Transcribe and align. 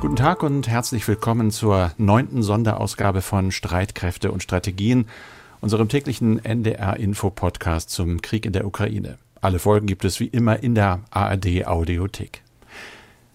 Guten 0.00 0.16
Tag 0.16 0.42
und 0.42 0.66
herzlich 0.66 1.06
willkommen 1.06 1.50
zur 1.50 1.92
neunten 1.98 2.42
Sonderausgabe 2.42 3.20
von 3.20 3.52
Streitkräfte 3.52 4.32
und 4.32 4.42
Strategien, 4.42 5.06
unserem 5.60 5.90
täglichen 5.90 6.42
NDR-Info-Podcast 6.42 7.90
zum 7.90 8.22
Krieg 8.22 8.46
in 8.46 8.54
der 8.54 8.66
Ukraine. 8.66 9.18
Alle 9.42 9.58
Folgen 9.58 9.86
gibt 9.86 10.06
es 10.06 10.18
wie 10.18 10.28
immer 10.28 10.62
in 10.62 10.74
der 10.74 11.00
ARD-Audiothek. 11.10 12.40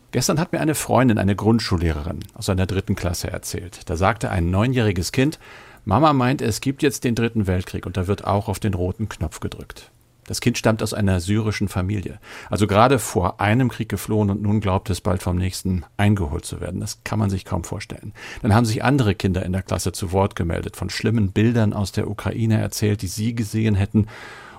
Gestern 0.09 0.39
hat 0.39 0.53
mir 0.53 0.59
eine 0.59 0.73
Freundin, 0.73 1.19
eine 1.19 1.35
Grundschullehrerin 1.35 2.21
aus 2.33 2.49
einer 2.49 2.65
dritten 2.65 2.95
Klasse 2.95 3.29
erzählt. 3.29 3.87
Da 3.87 3.95
sagte 3.95 4.31
ein 4.31 4.49
neunjähriges 4.49 5.11
Kind, 5.11 5.37
Mama 5.83 6.13
meint, 6.13 6.41
es 6.41 6.61
gibt 6.61 6.81
jetzt 6.81 7.03
den 7.03 7.13
dritten 7.13 7.45
Weltkrieg 7.45 7.85
und 7.85 7.95
da 7.95 8.07
wird 8.07 8.25
auch 8.25 8.47
auf 8.47 8.59
den 8.59 8.73
roten 8.73 9.07
Knopf 9.07 9.39
gedrückt. 9.39 9.91
Das 10.27 10.41
Kind 10.41 10.57
stammt 10.57 10.81
aus 10.81 10.93
einer 10.93 11.19
syrischen 11.19 11.67
Familie, 11.67 12.19
also 12.49 12.65
gerade 12.65 12.97
vor 12.97 13.39
einem 13.39 13.69
Krieg 13.69 13.89
geflohen 13.89 14.31
und 14.31 14.41
nun 14.41 14.59
glaubt 14.59 14.89
es 14.89 14.99
bald 14.99 15.21
vom 15.21 15.37
nächsten 15.37 15.85
eingeholt 15.97 16.45
zu 16.45 16.59
werden. 16.61 16.79
Das 16.79 17.03
kann 17.03 17.19
man 17.19 17.29
sich 17.29 17.45
kaum 17.45 17.63
vorstellen. 17.63 18.11
Dann 18.41 18.53
haben 18.55 18.65
sich 18.65 18.83
andere 18.83 19.13
Kinder 19.13 19.45
in 19.45 19.53
der 19.53 19.61
Klasse 19.61 19.91
zu 19.91 20.11
Wort 20.11 20.35
gemeldet, 20.35 20.75
von 20.75 20.89
schlimmen 20.89 21.31
Bildern 21.31 21.73
aus 21.73 21.91
der 21.91 22.09
Ukraine 22.09 22.59
erzählt, 22.59 23.03
die 23.03 23.07
sie 23.07 23.35
gesehen 23.35 23.75
hätten. 23.75 24.07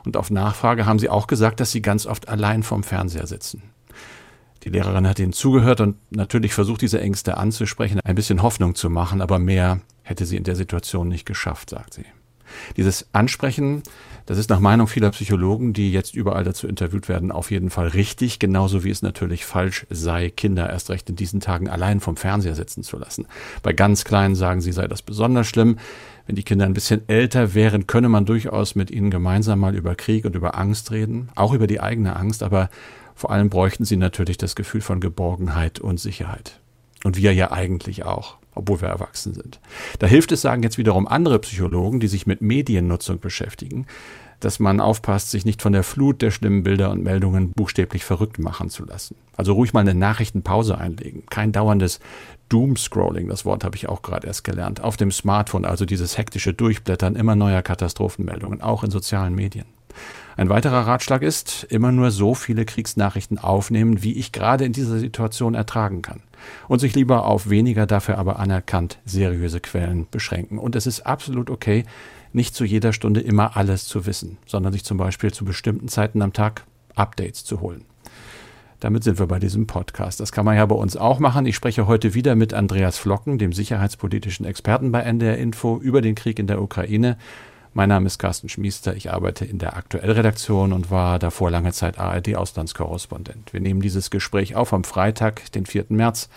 Und 0.04 0.16
auf 0.16 0.30
Nachfrage 0.30 0.86
haben 0.86 1.00
sie 1.00 1.08
auch 1.08 1.26
gesagt, 1.26 1.58
dass 1.58 1.72
sie 1.72 1.82
ganz 1.82 2.06
oft 2.06 2.28
allein 2.28 2.62
vorm 2.62 2.84
Fernseher 2.84 3.26
sitzen. 3.26 3.62
Die 4.62 4.70
Lehrerin 4.70 5.06
hat 5.06 5.18
ihnen 5.18 5.32
zugehört 5.32 5.80
und 5.80 5.96
natürlich 6.10 6.54
versucht, 6.54 6.82
diese 6.82 7.00
Ängste 7.00 7.36
anzusprechen, 7.36 8.00
ein 8.04 8.14
bisschen 8.14 8.42
Hoffnung 8.42 8.76
zu 8.76 8.88
machen, 8.88 9.20
aber 9.20 9.40
mehr 9.40 9.80
hätte 10.02 10.26
sie 10.26 10.36
in 10.36 10.44
der 10.44 10.56
Situation 10.56 11.08
nicht 11.08 11.26
geschafft, 11.26 11.70
sagt 11.70 11.94
sie. 11.94 12.04
Dieses 12.76 13.06
Ansprechen, 13.12 13.82
das 14.26 14.38
ist 14.38 14.50
nach 14.50 14.58
Meinung 14.58 14.88
vieler 14.88 15.10
Psychologen, 15.10 15.72
die 15.72 15.92
jetzt 15.92 16.14
überall 16.14 16.42
dazu 16.42 16.66
interviewt 16.66 17.08
werden, 17.08 17.30
auf 17.30 17.52
jeden 17.52 17.70
Fall 17.70 17.88
richtig, 17.88 18.40
genauso 18.40 18.82
wie 18.82 18.90
es 18.90 19.00
natürlich 19.00 19.44
falsch 19.44 19.86
sei, 19.88 20.30
Kinder 20.30 20.68
erst 20.68 20.90
recht 20.90 21.08
in 21.08 21.16
diesen 21.16 21.40
Tagen 21.40 21.68
allein 21.68 22.00
vom 22.00 22.16
Fernseher 22.16 22.56
sitzen 22.56 22.82
zu 22.82 22.98
lassen. 22.98 23.26
Bei 23.62 23.72
ganz 23.72 24.04
Kleinen 24.04 24.34
sagen 24.34 24.60
sie, 24.60 24.72
sei 24.72 24.88
das 24.88 25.02
besonders 25.02 25.46
schlimm. 25.46 25.78
Wenn 26.26 26.34
die 26.34 26.42
Kinder 26.42 26.66
ein 26.66 26.74
bisschen 26.74 27.08
älter 27.08 27.54
wären, 27.54 27.86
könne 27.86 28.08
man 28.08 28.26
durchaus 28.26 28.74
mit 28.74 28.90
ihnen 28.90 29.10
gemeinsam 29.10 29.60
mal 29.60 29.76
über 29.76 29.94
Krieg 29.94 30.24
und 30.24 30.34
über 30.34 30.58
Angst 30.58 30.90
reden, 30.90 31.28
auch 31.36 31.52
über 31.52 31.68
die 31.68 31.80
eigene 31.80 32.16
Angst, 32.16 32.42
aber 32.42 32.68
vor 33.14 33.30
allem 33.30 33.48
bräuchten 33.48 33.84
sie 33.84 33.96
natürlich 33.96 34.38
das 34.38 34.56
Gefühl 34.56 34.80
von 34.80 35.00
Geborgenheit 35.00 35.78
und 35.78 36.00
Sicherheit. 36.00 36.58
Und 37.04 37.16
wir 37.16 37.32
ja 37.32 37.52
eigentlich 37.52 38.04
auch 38.04 38.38
obwohl 38.56 38.80
wir 38.80 38.88
erwachsen 38.88 39.34
sind. 39.34 39.60
Da 39.98 40.06
hilft 40.06 40.32
es, 40.32 40.40
sagen 40.40 40.62
jetzt 40.62 40.78
wiederum 40.78 41.06
andere 41.06 41.38
Psychologen, 41.38 42.00
die 42.00 42.08
sich 42.08 42.26
mit 42.26 42.40
Mediennutzung 42.42 43.20
beschäftigen, 43.20 43.86
dass 44.40 44.58
man 44.58 44.80
aufpasst, 44.80 45.30
sich 45.30 45.44
nicht 45.44 45.62
von 45.62 45.72
der 45.72 45.82
Flut 45.82 46.20
der 46.20 46.30
schlimmen 46.30 46.62
Bilder 46.62 46.90
und 46.90 47.02
Meldungen 47.02 47.52
buchstäblich 47.52 48.04
verrückt 48.04 48.38
machen 48.38 48.68
zu 48.68 48.84
lassen. 48.84 49.16
Also 49.36 49.54
ruhig 49.54 49.72
mal 49.72 49.80
eine 49.80 49.94
Nachrichtenpause 49.94 50.76
einlegen. 50.76 51.24
Kein 51.30 51.52
dauerndes 51.52 52.00
Doomscrolling, 52.48 53.28
das 53.28 53.44
Wort 53.44 53.64
habe 53.64 53.76
ich 53.76 53.88
auch 53.88 54.02
gerade 54.02 54.26
erst 54.26 54.44
gelernt, 54.44 54.80
auf 54.82 54.96
dem 54.96 55.10
Smartphone, 55.10 55.64
also 55.64 55.84
dieses 55.84 56.18
hektische 56.18 56.54
Durchblättern 56.54 57.16
immer 57.16 57.34
neuer 57.34 57.62
Katastrophenmeldungen, 57.62 58.60
auch 58.60 58.84
in 58.84 58.90
sozialen 58.90 59.34
Medien. 59.34 59.66
Ein 60.36 60.50
weiterer 60.50 60.86
Ratschlag 60.86 61.22
ist, 61.22 61.64
immer 61.70 61.92
nur 61.92 62.10
so 62.10 62.34
viele 62.34 62.66
Kriegsnachrichten 62.66 63.38
aufnehmen, 63.38 64.02
wie 64.02 64.12
ich 64.12 64.32
gerade 64.32 64.66
in 64.66 64.72
dieser 64.72 64.98
Situation 64.98 65.54
ertragen 65.54 66.02
kann. 66.02 66.20
Und 66.68 66.80
sich 66.80 66.94
lieber 66.94 67.26
auf 67.26 67.48
weniger 67.48 67.86
dafür 67.86 68.18
aber 68.18 68.38
anerkannt 68.38 68.98
seriöse 69.04 69.60
Quellen 69.60 70.06
beschränken. 70.10 70.58
Und 70.58 70.76
es 70.76 70.86
ist 70.86 71.00
absolut 71.06 71.50
okay, 71.50 71.84
nicht 72.32 72.54
zu 72.54 72.64
jeder 72.64 72.92
Stunde 72.92 73.20
immer 73.20 73.56
alles 73.56 73.86
zu 73.86 74.06
wissen, 74.06 74.38
sondern 74.46 74.72
sich 74.72 74.84
zum 74.84 74.98
Beispiel 74.98 75.32
zu 75.32 75.44
bestimmten 75.44 75.88
Zeiten 75.88 76.22
am 76.22 76.32
Tag 76.32 76.64
Updates 76.94 77.44
zu 77.44 77.60
holen. 77.60 77.84
Damit 78.80 79.04
sind 79.04 79.18
wir 79.18 79.26
bei 79.26 79.38
diesem 79.38 79.66
Podcast. 79.66 80.20
Das 80.20 80.32
kann 80.32 80.44
man 80.44 80.56
ja 80.56 80.66
bei 80.66 80.74
uns 80.74 80.96
auch 80.96 81.18
machen. 81.18 81.46
Ich 81.46 81.56
spreche 81.56 81.86
heute 81.86 82.12
wieder 82.12 82.34
mit 82.34 82.52
Andreas 82.52 82.98
Flocken, 82.98 83.38
dem 83.38 83.52
sicherheitspolitischen 83.52 84.44
Experten 84.44 84.92
bei 84.92 85.00
NDR 85.00 85.38
Info, 85.38 85.78
über 85.78 86.02
den 86.02 86.14
Krieg 86.14 86.38
in 86.38 86.46
der 86.46 86.60
Ukraine. 86.60 87.16
Mein 87.76 87.90
Name 87.90 88.06
ist 88.06 88.18
Carsten 88.18 88.48
Schmiester. 88.48 88.96
Ich 88.96 89.12
arbeite 89.12 89.44
in 89.44 89.58
der 89.58 89.76
Aktuellredaktion 89.76 90.72
und 90.72 90.90
war 90.90 91.18
davor 91.18 91.50
lange 91.50 91.72
Zeit 91.72 91.98
ARD-Auslandskorrespondent. 91.98 93.52
Wir 93.52 93.60
nehmen 93.60 93.82
dieses 93.82 94.08
Gespräch 94.08 94.56
auf 94.56 94.72
am 94.72 94.82
Freitag, 94.82 95.52
den 95.52 95.66
4. 95.66 95.84
März 95.90 96.30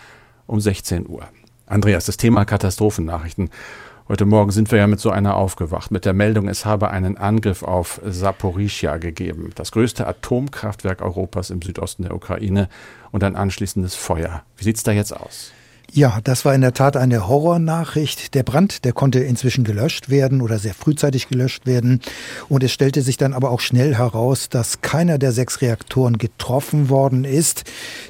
um 0.48 0.60
16 0.60 1.08
Uhr. 1.08 1.30
Andreas, 1.66 2.08
das 2.08 2.18
Thema 2.18 2.44
Katastrophennachrichten. 2.44 3.52
Heute 4.10 4.26
Morgen 4.26 4.52
sind 4.52 4.70
wir 4.70 4.80
ja 4.80 4.88
mit 4.88 5.00
so 5.00 5.12
einer 5.12 5.38
aufgewacht, 5.38 5.92
mit 5.92 6.04
der 6.04 6.12
Meldung, 6.12 6.50
es 6.50 6.66
habe 6.66 6.92
einen 6.92 7.16
Angriff 7.16 7.64
auf 7.64 8.02
Saporischia 8.04 8.98
gegeben, 8.98 9.52
das 9.56 9.72
größte 9.72 10.08
Atomkraftwerk 10.08 11.02
Europas 11.02 11.52
im 11.52 11.62
Südosten 11.62 12.04
der 12.04 12.16
Ukraine 12.16 12.68
und 13.12 13.24
ein 13.24 13.38
anschließendes 13.38 13.96
Feuer. 13.96 14.44
Wie 14.58 14.66
sieht's 14.66 14.84
da 14.84 14.92
jetzt 14.92 15.16
aus? 15.16 15.54
Ja, 15.92 16.20
das 16.24 16.46
war 16.46 16.54
in 16.54 16.62
der 16.62 16.74
Tat 16.74 16.96
eine 16.98 17.28
Horrornachricht. 17.28 18.36
Der 18.36 18.44
Brand, 18.44 18.86
der 18.86 18.94
konnte 18.94 19.22
inzwischen 19.22 19.64
gelöscht 19.64 20.10
werden 20.10 20.42
oder 20.42 20.60
sehr 20.60 20.76
frühzeitig 20.76 21.30
gelöscht 21.30 21.66
werden. 21.66 22.02
Und 22.48 22.64
es 22.64 22.72
stellte 22.72 23.02
sich 23.02 23.18
dann 23.18 23.34
aber 23.34 23.50
auch 23.50 23.60
schnell 23.60 23.96
heraus, 23.96 24.50
dass 24.50 24.82
keiner 24.82 25.18
der 25.18 25.32
sechs 25.32 25.62
Reaktoren 25.62 26.20
getroffen 26.20 26.90
worden 26.90 27.24
ist. 27.24 27.64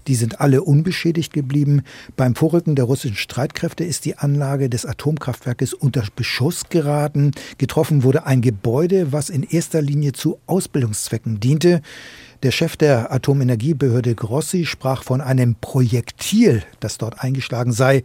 Die 0.07 0.15
sind 0.15 0.41
alle 0.41 0.61
unbeschädigt 0.61 1.31
geblieben. 1.31 1.83
Beim 2.17 2.35
Vorrücken 2.35 2.75
der 2.75 2.85
russischen 2.85 3.15
Streitkräfte 3.15 3.85
ist 3.85 4.03
die 4.03 4.17
Anlage 4.17 4.69
des 4.69 4.85
Atomkraftwerkes 4.85 5.73
unter 5.73 6.03
Beschuss 6.13 6.63
geraten. 6.69 7.31
Getroffen 7.59 8.03
wurde 8.03 8.25
ein 8.25 8.41
Gebäude, 8.41 9.13
was 9.13 9.29
in 9.29 9.43
erster 9.43 9.81
Linie 9.81 10.11
zu 10.11 10.39
Ausbildungszwecken 10.47 11.39
diente. 11.39 11.81
Der 12.41 12.51
Chef 12.51 12.77
der 12.77 13.11
Atomenergiebehörde 13.11 14.15
Grossi 14.15 14.65
sprach 14.65 15.03
von 15.03 15.19
einem 15.19 15.55
Projektil, 15.55 16.63
das 16.79 16.97
dort 16.97 17.21
eingeschlagen 17.21 17.73
sei. 17.73 18.03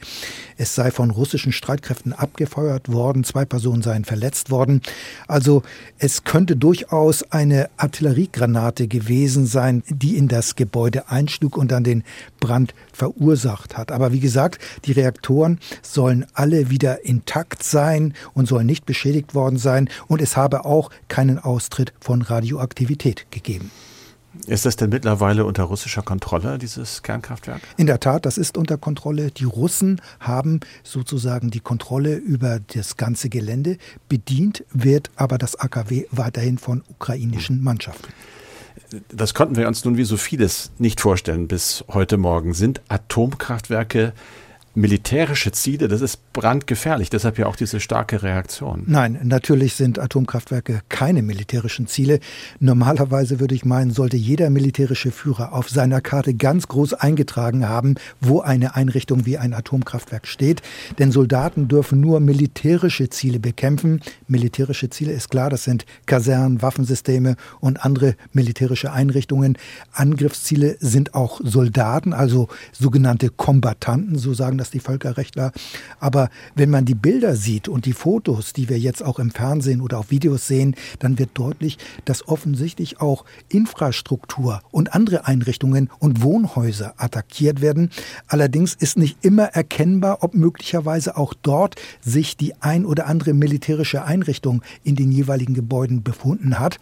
Es 0.57 0.75
sei 0.75 0.91
von 0.91 1.13
russischen 1.13 1.53
Streitkräften 1.53 2.13
abgefeuert 2.13 2.91
worden. 2.91 3.23
Zwei 3.23 3.45
Personen 3.45 3.83
seien 3.83 4.05
verletzt 4.05 4.51
worden. 4.51 4.83
Also 5.29 5.63
es 5.99 6.25
könnte 6.25 6.57
durchaus 6.57 7.23
eine 7.31 7.71
Artilleriegranate 7.77 8.89
gewesen 8.89 9.47
sein, 9.47 9.85
die 9.89 10.17
in 10.17 10.27
das 10.27 10.57
Gebäude 10.57 11.09
einschlug 11.09 11.57
und 11.57 11.71
dann 11.71 11.85
den 11.85 12.03
Brand 12.41 12.75
verursacht 12.93 13.77
hat. 13.77 13.93
Aber 13.93 14.13
wie 14.13 14.21
gesagt, 14.21 14.59
die 14.85 14.93
Reaktoren 14.93 15.61
sollen 15.81 16.27
alle 16.35 16.71
wieder 16.71 17.05
intakt 17.05 17.63
sein 17.63 18.15
und 18.33 18.49
sollen 18.49 18.67
nicht 18.67 18.85
beschädigt 18.85 19.37
worden 19.37 19.59
sein. 19.59 19.89
Und 20.09 20.21
es 20.21 20.37
habe 20.37 20.65
auch 20.65 20.91
keinen 21.07 21.39
Austritt 21.39 21.93
von 22.01 22.21
Radioaktivität 22.21 23.27
gegeben. 23.31 23.71
Ist 24.47 24.67
das 24.67 24.77
denn 24.77 24.91
mittlerweile 24.91 25.45
unter 25.45 25.65
russischer 25.65 26.03
Kontrolle, 26.03 26.59
dieses 26.59 27.03
Kernkraftwerk? 27.03 27.63
In 27.77 27.87
der 27.87 28.01
Tat, 28.01 28.27
das 28.27 28.39
ist 28.39 28.57
unter 28.57 28.77
Kontrolle. 28.77 29.31
Die 29.31 29.45
Russen 29.45 30.01
haben 30.21 30.61
sozusagen 30.83 31.51
die 31.51 31.61
Kontrolle 31.61 32.17
über 32.17 32.61
das 32.75 32.97
ganze 32.97 33.29
Gelände. 33.29 33.79
Bedient 34.09 34.65
wird 34.73 35.11
aber 35.17 35.39
das 35.39 35.57
AKW 35.57 36.07
weiterhin 36.11 36.59
von 36.59 36.83
ukrainischen 36.89 37.63
Mannschaften. 37.63 38.13
Das 39.09 39.35
konnten 39.35 39.57
wir 39.57 39.69
uns 39.69 39.85
nun 39.85 39.97
wie 39.97 40.05
so 40.05 40.17
vieles 40.17 40.71
nicht 40.79 41.01
vorstellen 41.01 41.49
bis 41.49 41.85
heute 41.89 42.17
Morgen. 42.17 42.55
Sind 42.55 42.83
Atomkraftwerke 42.89 44.13
militärische 44.75 45.53
Ziele, 45.53 45.87
das 45.89 46.01
ist 46.01 46.33
brandgefährlich. 46.33 47.09
Deshalb 47.09 47.39
ja 47.39 47.47
auch 47.47 47.57
diese 47.57 47.79
starke 47.79 48.23
Reaktion. 48.23 48.83
Nein, 48.87 49.21
natürlich 49.23 49.75
sind 49.75 49.99
Atomkraftwerke 49.99 50.81
keine 50.89 51.23
militärischen 51.23 51.87
Ziele. 51.87 52.19
Normalerweise 52.59 53.39
würde 53.39 53.55
ich 53.55 53.65
meinen, 53.65 53.93
sollte 53.93 54.17
jeder 54.17 54.51
militärische 54.51 55.13
Führer 55.13 55.53
auf 55.53 55.71
seiner 55.71 56.01
Karte 56.01 56.35
ganz 56.35 56.67
groß 56.67 56.95
eingetragen 56.95 57.69
haben, 57.69 57.95
wo 58.21 58.41
eine 58.41 58.75
Einrichtung 58.75 59.27
wie 59.27 59.39
ein 59.39 59.55
Atomkraftwerk 59.55 60.27
steht. 60.27 60.61
Denn 60.99 61.13
Soldaten 61.13 61.69
dürfen 61.69 62.01
nur 62.01 62.19
militärische 62.19 63.09
Ziele 63.09 63.39
bekämpfen. 63.39 64.01
Militärische 64.27 64.91
Ziele 64.91 65.13
ist 65.13 65.31
klar, 65.31 65.51
das 65.51 65.65
sind 65.65 65.87
Kasernen, 66.07 66.63
Waffensysteme 66.63 67.37
und 67.61 67.85
andere 67.85 68.17
militärische 68.33 68.93
Einrichtungen. 68.93 69.57
Angriffsziele 69.93 70.77
sind 70.81 71.15
auch 71.15 71.41
Soldaten, 71.45 72.13
also 72.13 72.49
sogenannte 72.73 73.31
Kombattanten, 73.31 74.19
so 74.19 74.35
sagen 74.35 74.59
das 74.59 74.64
das 74.65 74.71
die 74.71 74.81
Völkerrechtler. 74.81 75.53
Aber 76.01 76.31
wenn 76.55 76.71
man 76.71 76.87
die 76.87 76.95
Bilder 76.95 77.37
sieht 77.37 77.69
und 77.69 77.85
die 77.85 77.93
Fotos, 77.93 78.55
die 78.55 78.71
wir 78.71 78.79
jetzt 78.79 79.03
auch 79.03 79.19
im 79.19 79.31
Fernsehen 79.31 79.83
oder 79.83 79.99
auf 79.99 80.11
Videos 80.11 80.47
sehen, 80.47 80.75
dann 81.01 81.19
wird 81.19 81.31
deutlich, 81.35 81.77
dass 82.07 82.27
offensichtlich 82.27 83.01
auch 83.01 83.27
Infrastruktur 83.51 84.63
und 84.71 84.95
andere 84.95 85.27
Einrichtungen 85.27 85.91
und 85.99 86.23
Wohnhäuser 86.23 86.95
attackiert 86.97 87.61
werden. 87.61 87.91
Allerdings 88.27 88.73
ist 88.73 88.97
nicht 88.97 89.19
immer 89.21 89.45
erkennbar, 89.45 90.23
ob 90.23 90.35
möglicherweise 90.35 91.19
auch 91.19 91.35
dort 91.35 91.75
sich 92.01 92.39
die 92.39 92.55
ein 92.63 92.87
oder 92.87 93.07
andere 93.07 93.35
militärische 93.35 94.05
Einrichtung 94.05 94.63
in 94.83 94.97
den 94.97 95.13
jeweiligen 95.13 95.53
Gebäuden 95.53 96.03
befunden 96.03 96.59
hat. 96.59 96.79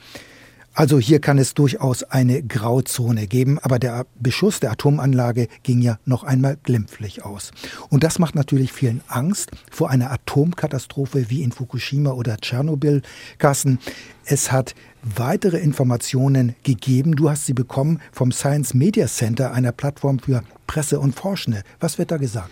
Also 0.75 0.99
hier 0.99 1.21
kann 1.21 1.37
es 1.37 1.53
durchaus 1.53 2.03
eine 2.03 2.43
Grauzone 2.43 3.27
geben, 3.27 3.59
aber 3.59 3.79
der 3.79 4.07
Beschuss 4.19 4.59
der 4.59 4.73
Atomanlage 4.73 5.49
ging 5.63 5.83
ja 5.83 5.99
noch 6.07 6.25
einmal 6.25 6.57
glimpflich 6.63 7.25
aus. 7.25 7.51
Und 7.91 8.05
das 8.05 8.19
macht 8.19 8.35
natürlich 8.35 8.73
vielen 8.73 9.03
Angst 9.07 9.51
vor 9.71 9.91
einer 9.91 10.11
Atomkatastrophe 10.11 11.29
wie 11.29 11.43
in 11.43 11.53
Fukushima 11.53 12.13
oder 12.13 12.39
Tschernobyl. 12.39 13.03
Carsten, 13.37 13.81
es 14.25 14.51
hat 14.51 14.75
weitere 15.03 15.59
Informationen 15.59 16.55
gegeben. 16.63 17.17
Du 17.17 17.29
hast 17.29 17.45
sie 17.45 17.55
bekommen 17.55 18.01
vom 18.11 18.33
Science 18.33 18.73
Media 18.73 19.07
Center, 19.09 19.53
einer 19.53 19.73
Plattform 19.73 20.21
für 20.21 20.43
Presse 20.67 21.01
und 21.01 21.15
Forschende. 21.15 21.65
Was 21.81 21.99
wird 21.99 22.11
da 22.11 22.17
gesagt? 22.17 22.51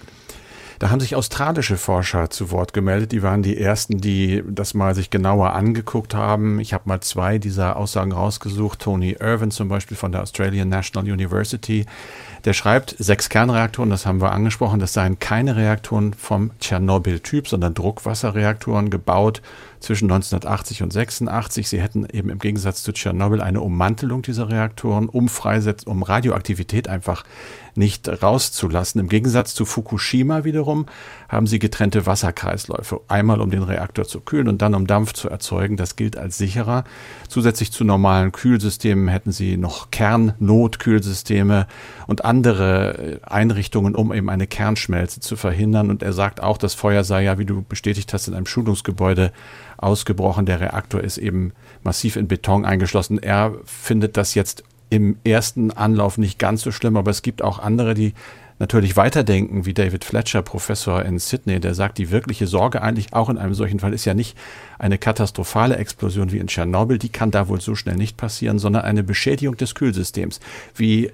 Da 0.80 0.88
haben 0.88 1.00
sich 1.00 1.14
australische 1.14 1.76
Forscher 1.76 2.30
zu 2.30 2.50
Wort 2.50 2.72
gemeldet. 2.72 3.12
Die 3.12 3.22
waren 3.22 3.42
die 3.42 3.58
ersten, 3.58 4.00
die 4.00 4.42
das 4.48 4.72
mal 4.72 4.94
sich 4.94 5.10
genauer 5.10 5.52
angeguckt 5.52 6.14
haben. 6.14 6.58
Ich 6.58 6.72
habe 6.72 6.84
mal 6.86 7.02
zwei 7.02 7.36
dieser 7.36 7.76
Aussagen 7.76 8.12
rausgesucht. 8.12 8.78
Tony 8.78 9.14
Irvin 9.20 9.50
zum 9.50 9.68
Beispiel 9.68 9.98
von 9.98 10.10
der 10.10 10.22
Australian 10.22 10.70
National 10.70 11.12
University. 11.12 11.84
Der 12.46 12.54
schreibt, 12.54 12.96
sechs 12.98 13.28
Kernreaktoren, 13.28 13.90
das 13.90 14.06
haben 14.06 14.22
wir 14.22 14.32
angesprochen, 14.32 14.80
das 14.80 14.94
seien 14.94 15.18
keine 15.18 15.54
Reaktoren 15.54 16.14
vom 16.14 16.52
Tschernobyl-Typ, 16.58 17.46
sondern 17.46 17.74
Druckwasserreaktoren 17.74 18.88
gebaut 18.88 19.42
zwischen 19.80 20.04
1980 20.04 20.82
und 20.82 20.92
86. 20.92 21.68
Sie 21.68 21.80
hätten 21.80 22.06
eben 22.12 22.30
im 22.30 22.38
Gegensatz 22.38 22.82
zu 22.82 22.92
Tschernobyl 22.92 23.40
eine 23.40 23.60
Ummantelung 23.60 24.22
dieser 24.22 24.50
Reaktoren, 24.50 25.08
um 25.08 25.28
Freisetzen, 25.28 25.90
um 25.90 26.02
Radioaktivität 26.02 26.88
einfach 26.88 27.24
nicht 27.74 28.08
rauszulassen. 28.22 29.00
Im 29.00 29.08
Gegensatz 29.08 29.54
zu 29.54 29.64
Fukushima 29.64 30.44
wiederum 30.44 30.86
haben 31.28 31.46
sie 31.46 31.58
getrennte 31.58 32.06
Wasserkreisläufe. 32.06 33.00
Einmal 33.08 33.40
um 33.40 33.50
den 33.50 33.62
Reaktor 33.62 34.04
zu 34.04 34.20
kühlen 34.20 34.48
und 34.48 34.62
dann 34.62 34.74
um 34.74 34.86
Dampf 34.86 35.12
zu 35.12 35.28
erzeugen. 35.28 35.76
Das 35.76 35.96
gilt 35.96 36.16
als 36.16 36.38
sicherer. 36.38 36.84
Zusätzlich 37.28 37.72
zu 37.72 37.84
normalen 37.84 38.32
Kühlsystemen 38.32 39.08
hätten 39.08 39.32
sie 39.32 39.56
noch 39.56 39.90
Kernnotkühlsysteme 39.90 41.66
und 42.06 42.24
andere 42.24 42.98
äh, 42.98 43.18
Einrichtungen, 43.22 43.94
um 43.94 44.12
eben 44.12 44.28
eine 44.30 44.46
Kernschmelze 44.46 45.20
zu 45.20 45.36
verhindern. 45.36 45.90
Und 45.90 46.02
er 46.02 46.12
sagt 46.12 46.42
auch, 46.42 46.58
das 46.58 46.74
Feuer 46.74 47.04
sei 47.04 47.22
ja, 47.24 47.38
wie 47.38 47.46
du 47.46 47.62
bestätigt 47.62 48.12
hast, 48.12 48.28
in 48.28 48.34
einem 48.34 48.46
Schulungsgebäude 48.46 49.32
ausgebrochen. 49.82 50.46
Der 50.46 50.60
Reaktor 50.60 51.00
ist 51.00 51.18
eben 51.18 51.52
massiv 51.82 52.16
in 52.16 52.28
Beton 52.28 52.64
eingeschlossen. 52.64 53.18
Er 53.18 53.54
findet 53.64 54.16
das 54.16 54.34
jetzt 54.34 54.64
im 54.90 55.16
ersten 55.24 55.70
Anlauf 55.70 56.18
nicht 56.18 56.38
ganz 56.38 56.62
so 56.62 56.72
schlimm, 56.72 56.96
aber 56.96 57.10
es 57.10 57.22
gibt 57.22 57.42
auch 57.42 57.58
andere, 57.58 57.94
die 57.94 58.12
natürlich 58.58 58.96
weiterdenken, 58.96 59.64
wie 59.64 59.72
David 59.72 60.04
Fletcher, 60.04 60.42
Professor 60.42 61.02
in 61.02 61.18
Sydney, 61.18 61.60
der 61.60 61.74
sagt, 61.74 61.96
die 61.96 62.10
wirkliche 62.10 62.46
Sorge 62.46 62.82
eigentlich 62.82 63.14
auch 63.14 63.30
in 63.30 63.38
einem 63.38 63.54
solchen 63.54 63.80
Fall 63.80 63.94
ist 63.94 64.04
ja 64.04 64.14
nicht 64.14 64.36
eine 64.80 64.96
katastrophale 64.96 65.76
Explosion 65.76 66.32
wie 66.32 66.38
in 66.38 66.46
Tschernobyl, 66.46 66.98
die 66.98 67.10
kann 67.10 67.30
da 67.30 67.48
wohl 67.48 67.60
so 67.60 67.74
schnell 67.74 67.96
nicht 67.96 68.16
passieren, 68.16 68.58
sondern 68.58 68.82
eine 68.82 69.02
Beschädigung 69.02 69.56
des 69.58 69.74
Kühlsystems. 69.74 70.40
Wie 70.74 71.06
äh, 71.06 71.12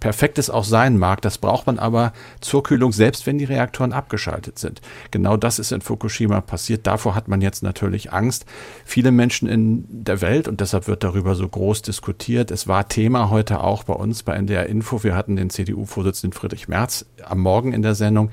perfekt 0.00 0.38
es 0.38 0.50
auch 0.50 0.64
sein 0.64 0.98
mag, 0.98 1.22
das 1.22 1.38
braucht 1.38 1.68
man 1.68 1.78
aber 1.78 2.12
zur 2.40 2.64
Kühlung, 2.64 2.92
selbst 2.92 3.24
wenn 3.24 3.38
die 3.38 3.44
Reaktoren 3.44 3.92
abgeschaltet 3.92 4.58
sind. 4.58 4.80
Genau 5.12 5.36
das 5.36 5.60
ist 5.60 5.70
in 5.70 5.82
Fukushima 5.82 6.40
passiert. 6.40 6.86
Davor 6.88 7.14
hat 7.14 7.28
man 7.28 7.40
jetzt 7.40 7.62
natürlich 7.62 8.12
Angst. 8.12 8.44
Viele 8.84 9.12
Menschen 9.12 9.48
in 9.48 9.84
der 9.88 10.20
Welt, 10.20 10.48
und 10.48 10.60
deshalb 10.60 10.88
wird 10.88 11.04
darüber 11.04 11.36
so 11.36 11.48
groß 11.48 11.82
diskutiert, 11.82 12.50
es 12.50 12.66
war 12.66 12.88
Thema 12.88 13.30
heute 13.30 13.62
auch 13.62 13.84
bei 13.84 13.94
uns 13.94 14.24
bei 14.24 14.34
NDR 14.34 14.66
Info. 14.66 15.04
Wir 15.04 15.14
hatten 15.14 15.36
den 15.36 15.50
CDU-Vorsitzenden 15.50 16.36
Friedrich 16.36 16.66
Merz 16.66 17.06
am 17.24 17.38
Morgen 17.38 17.72
in 17.72 17.82
der 17.82 17.94
Sendung. 17.94 18.30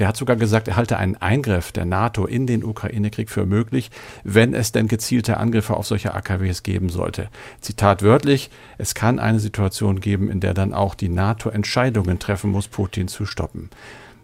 Der 0.00 0.08
hat 0.08 0.16
sogar 0.16 0.36
gesagt, 0.36 0.66
er 0.66 0.76
halte 0.76 0.96
einen 0.96 1.16
Eingriff 1.16 1.72
der 1.72 1.84
NATO 1.84 2.24
in 2.24 2.46
den 2.46 2.64
Ukraine-Krieg 2.64 3.28
für 3.28 3.44
möglich, 3.44 3.90
wenn 4.24 4.54
es 4.54 4.72
denn 4.72 4.88
gezielte 4.88 5.36
Angriffe 5.36 5.76
auf 5.76 5.86
solche 5.86 6.14
AKWs 6.14 6.62
geben 6.62 6.88
sollte. 6.88 7.28
Zitat 7.60 8.02
wörtlich, 8.02 8.50
es 8.78 8.94
kann 8.94 9.18
eine 9.18 9.40
Situation 9.40 10.00
geben, 10.00 10.30
in 10.30 10.40
der 10.40 10.54
dann 10.54 10.72
auch 10.72 10.94
die 10.94 11.10
NATO 11.10 11.50
Entscheidungen 11.50 12.18
treffen 12.18 12.50
muss, 12.50 12.66
Putin 12.66 13.08
zu 13.08 13.26
stoppen. 13.26 13.68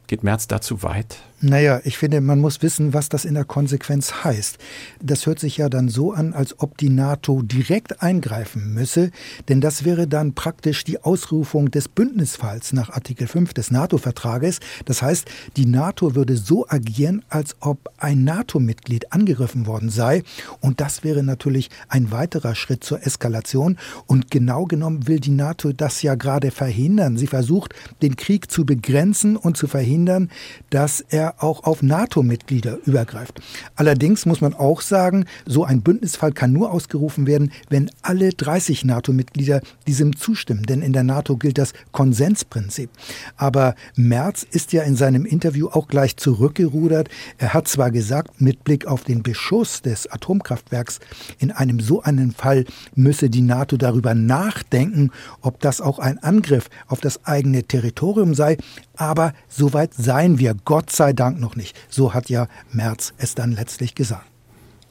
Geht 0.06 0.22
Merz 0.22 0.48
dazu 0.48 0.82
weit? 0.82 1.18
Naja, 1.42 1.82
ich 1.84 1.98
finde, 1.98 2.22
man 2.22 2.40
muss 2.40 2.62
wissen, 2.62 2.94
was 2.94 3.10
das 3.10 3.26
in 3.26 3.34
der 3.34 3.44
Konsequenz 3.44 4.24
heißt. 4.24 4.56
Das 5.02 5.26
hört 5.26 5.38
sich 5.38 5.58
ja 5.58 5.68
dann 5.68 5.90
so 5.90 6.12
an, 6.12 6.32
als 6.32 6.58
ob 6.60 6.78
die 6.78 6.88
NATO 6.88 7.42
direkt 7.42 8.00
eingreifen 8.02 8.72
müsse, 8.72 9.10
denn 9.50 9.60
das 9.60 9.84
wäre 9.84 10.06
dann 10.06 10.32
praktisch 10.32 10.84
die 10.84 11.02
Ausrufung 11.04 11.70
des 11.70 11.88
Bündnisfalls 11.88 12.72
nach 12.72 12.88
Artikel 12.88 13.26
5 13.26 13.52
des 13.52 13.70
NATO-Vertrages. 13.70 14.60
Das 14.86 15.02
heißt, 15.02 15.26
die 15.58 15.66
NATO 15.66 16.14
würde 16.14 16.38
so 16.38 16.66
agieren, 16.68 17.22
als 17.28 17.54
ob 17.60 17.90
ein 17.98 18.24
NATO-Mitglied 18.24 19.12
angegriffen 19.12 19.66
worden 19.66 19.90
sei. 19.90 20.22
Und 20.60 20.80
das 20.80 21.04
wäre 21.04 21.22
natürlich 21.22 21.68
ein 21.88 22.12
weiterer 22.12 22.54
Schritt 22.54 22.82
zur 22.82 23.06
Eskalation. 23.06 23.76
Und 24.06 24.30
genau 24.30 24.64
genommen 24.64 25.06
will 25.06 25.20
die 25.20 25.32
NATO 25.32 25.74
das 25.74 26.00
ja 26.00 26.14
gerade 26.14 26.50
verhindern. 26.50 27.18
Sie 27.18 27.26
versucht, 27.26 27.74
den 28.00 28.16
Krieg 28.16 28.50
zu 28.50 28.64
begrenzen 28.64 29.36
und 29.36 29.58
zu 29.58 29.66
verhindern, 29.66 30.30
dass 30.70 31.02
er 31.02 31.25
auch 31.38 31.64
auf 31.64 31.82
NATO-Mitglieder 31.82 32.78
übergreift. 32.84 33.40
Allerdings 33.74 34.26
muss 34.26 34.40
man 34.40 34.54
auch 34.54 34.80
sagen, 34.80 35.26
so 35.46 35.64
ein 35.64 35.82
Bündnisfall 35.82 36.32
kann 36.32 36.52
nur 36.52 36.72
ausgerufen 36.72 37.26
werden, 37.26 37.52
wenn 37.68 37.90
alle 38.02 38.30
30 38.30 38.84
NATO-Mitglieder 38.84 39.60
diesem 39.86 40.16
zustimmen. 40.16 40.64
Denn 40.64 40.82
in 40.82 40.92
der 40.92 41.02
NATO 41.02 41.36
gilt 41.36 41.58
das 41.58 41.72
Konsensprinzip. 41.92 42.90
Aber 43.36 43.74
Merz 43.94 44.46
ist 44.48 44.72
ja 44.72 44.82
in 44.82 44.96
seinem 44.96 45.24
Interview 45.24 45.68
auch 45.68 45.88
gleich 45.88 46.16
zurückgerudert. 46.16 47.08
Er 47.38 47.54
hat 47.54 47.68
zwar 47.68 47.90
gesagt, 47.90 48.40
mit 48.40 48.64
Blick 48.64 48.86
auf 48.86 49.04
den 49.04 49.22
Beschuss 49.22 49.82
des 49.82 50.06
Atomkraftwerks 50.10 51.00
in 51.38 51.50
einem 51.50 51.80
so 51.80 52.02
einen 52.02 52.32
Fall 52.32 52.64
müsse 52.94 53.30
die 53.30 53.42
NATO 53.42 53.76
darüber 53.76 54.14
nachdenken, 54.14 55.10
ob 55.40 55.60
das 55.60 55.80
auch 55.80 55.98
ein 55.98 56.18
Angriff 56.18 56.68
auf 56.86 57.00
das 57.00 57.24
eigene 57.24 57.64
Territorium 57.64 58.34
sei. 58.34 58.56
Aber 58.96 59.32
soweit 59.48 59.94
seien 59.94 60.38
wir, 60.38 60.54
Gott 60.64 60.90
sei 60.90 61.12
Dank 61.12 61.38
noch 61.38 61.56
nicht. 61.56 61.76
So 61.88 62.14
hat 62.14 62.28
ja 62.28 62.48
Merz 62.72 63.12
es 63.18 63.34
dann 63.34 63.52
letztlich 63.52 63.94
gesagt. 63.94 64.26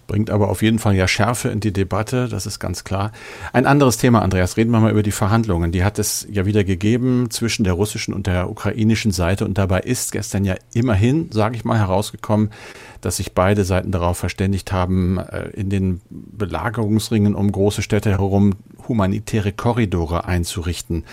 Bringt 0.07 0.29
aber 0.29 0.49
auf 0.49 0.61
jeden 0.61 0.77
Fall 0.77 0.93
ja 0.93 1.07
Schärfe 1.07 1.49
in 1.49 1.59
die 1.59 1.73
Debatte, 1.73 2.27
das 2.29 2.45
ist 2.45 2.59
ganz 2.59 2.83
klar. 2.83 3.11
Ein 3.53 3.65
anderes 3.65 3.97
Thema, 3.97 4.21
Andreas, 4.21 4.55
reden 4.55 4.69
wir 4.69 4.79
mal 4.79 4.91
über 4.91 5.01
die 5.01 5.11
Verhandlungen. 5.11 5.71
Die 5.71 5.83
hat 5.83 5.97
es 5.97 6.27
ja 6.29 6.45
wieder 6.45 6.63
gegeben 6.63 7.31
zwischen 7.31 7.63
der 7.63 7.73
russischen 7.73 8.13
und 8.13 8.27
der 8.27 8.49
ukrainischen 8.49 9.11
Seite 9.11 9.45
und 9.45 9.57
dabei 9.57 9.79
ist 9.79 10.11
gestern 10.11 10.45
ja 10.45 10.55
immerhin, 10.73 11.31
sage 11.31 11.55
ich 11.55 11.65
mal, 11.65 11.79
herausgekommen, 11.79 12.51
dass 13.01 13.17
sich 13.17 13.33
beide 13.33 13.65
Seiten 13.65 13.91
darauf 13.91 14.17
verständigt 14.17 14.71
haben, 14.71 15.17
äh, 15.17 15.49
in 15.49 15.71
den 15.71 16.01
Belagerungsringen 16.09 17.33
um 17.33 17.51
große 17.51 17.81
Städte 17.81 18.11
herum 18.11 18.53
humanitäre 18.87 19.53
Korridore 19.53 20.25
einzurichten 20.25 21.03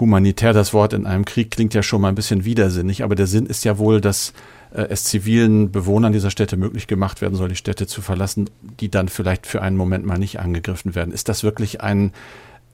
humanitär 0.00 0.52
das 0.52 0.72
Wort 0.72 0.92
in 0.92 1.06
einem 1.06 1.24
Krieg 1.24 1.50
klingt 1.50 1.74
ja 1.74 1.82
schon 1.82 2.00
mal 2.00 2.08
ein 2.08 2.14
bisschen 2.14 2.44
widersinnig, 2.44 3.02
aber 3.02 3.14
der 3.14 3.26
Sinn 3.26 3.46
ist 3.46 3.64
ja 3.64 3.78
wohl, 3.78 4.00
dass 4.00 4.32
äh, 4.72 4.82
es 4.90 5.04
zivilen 5.04 5.72
Bewohnern 5.72 6.12
dieser 6.12 6.30
Städte 6.30 6.56
möglich 6.56 6.86
gemacht 6.86 7.20
werden 7.20 7.34
soll, 7.34 7.48
die 7.48 7.56
Städte 7.56 7.86
zu 7.86 8.02
verlassen, 8.02 8.50
die 8.80 8.90
dann 8.90 9.08
vielleicht 9.08 9.46
für 9.46 9.62
einen 9.62 9.76
Moment 9.76 10.04
mal 10.04 10.18
nicht 10.18 10.40
angegriffen 10.40 10.94
werden. 10.94 11.12
Ist 11.12 11.28
das 11.28 11.42
wirklich 11.42 11.80
ein 11.80 12.12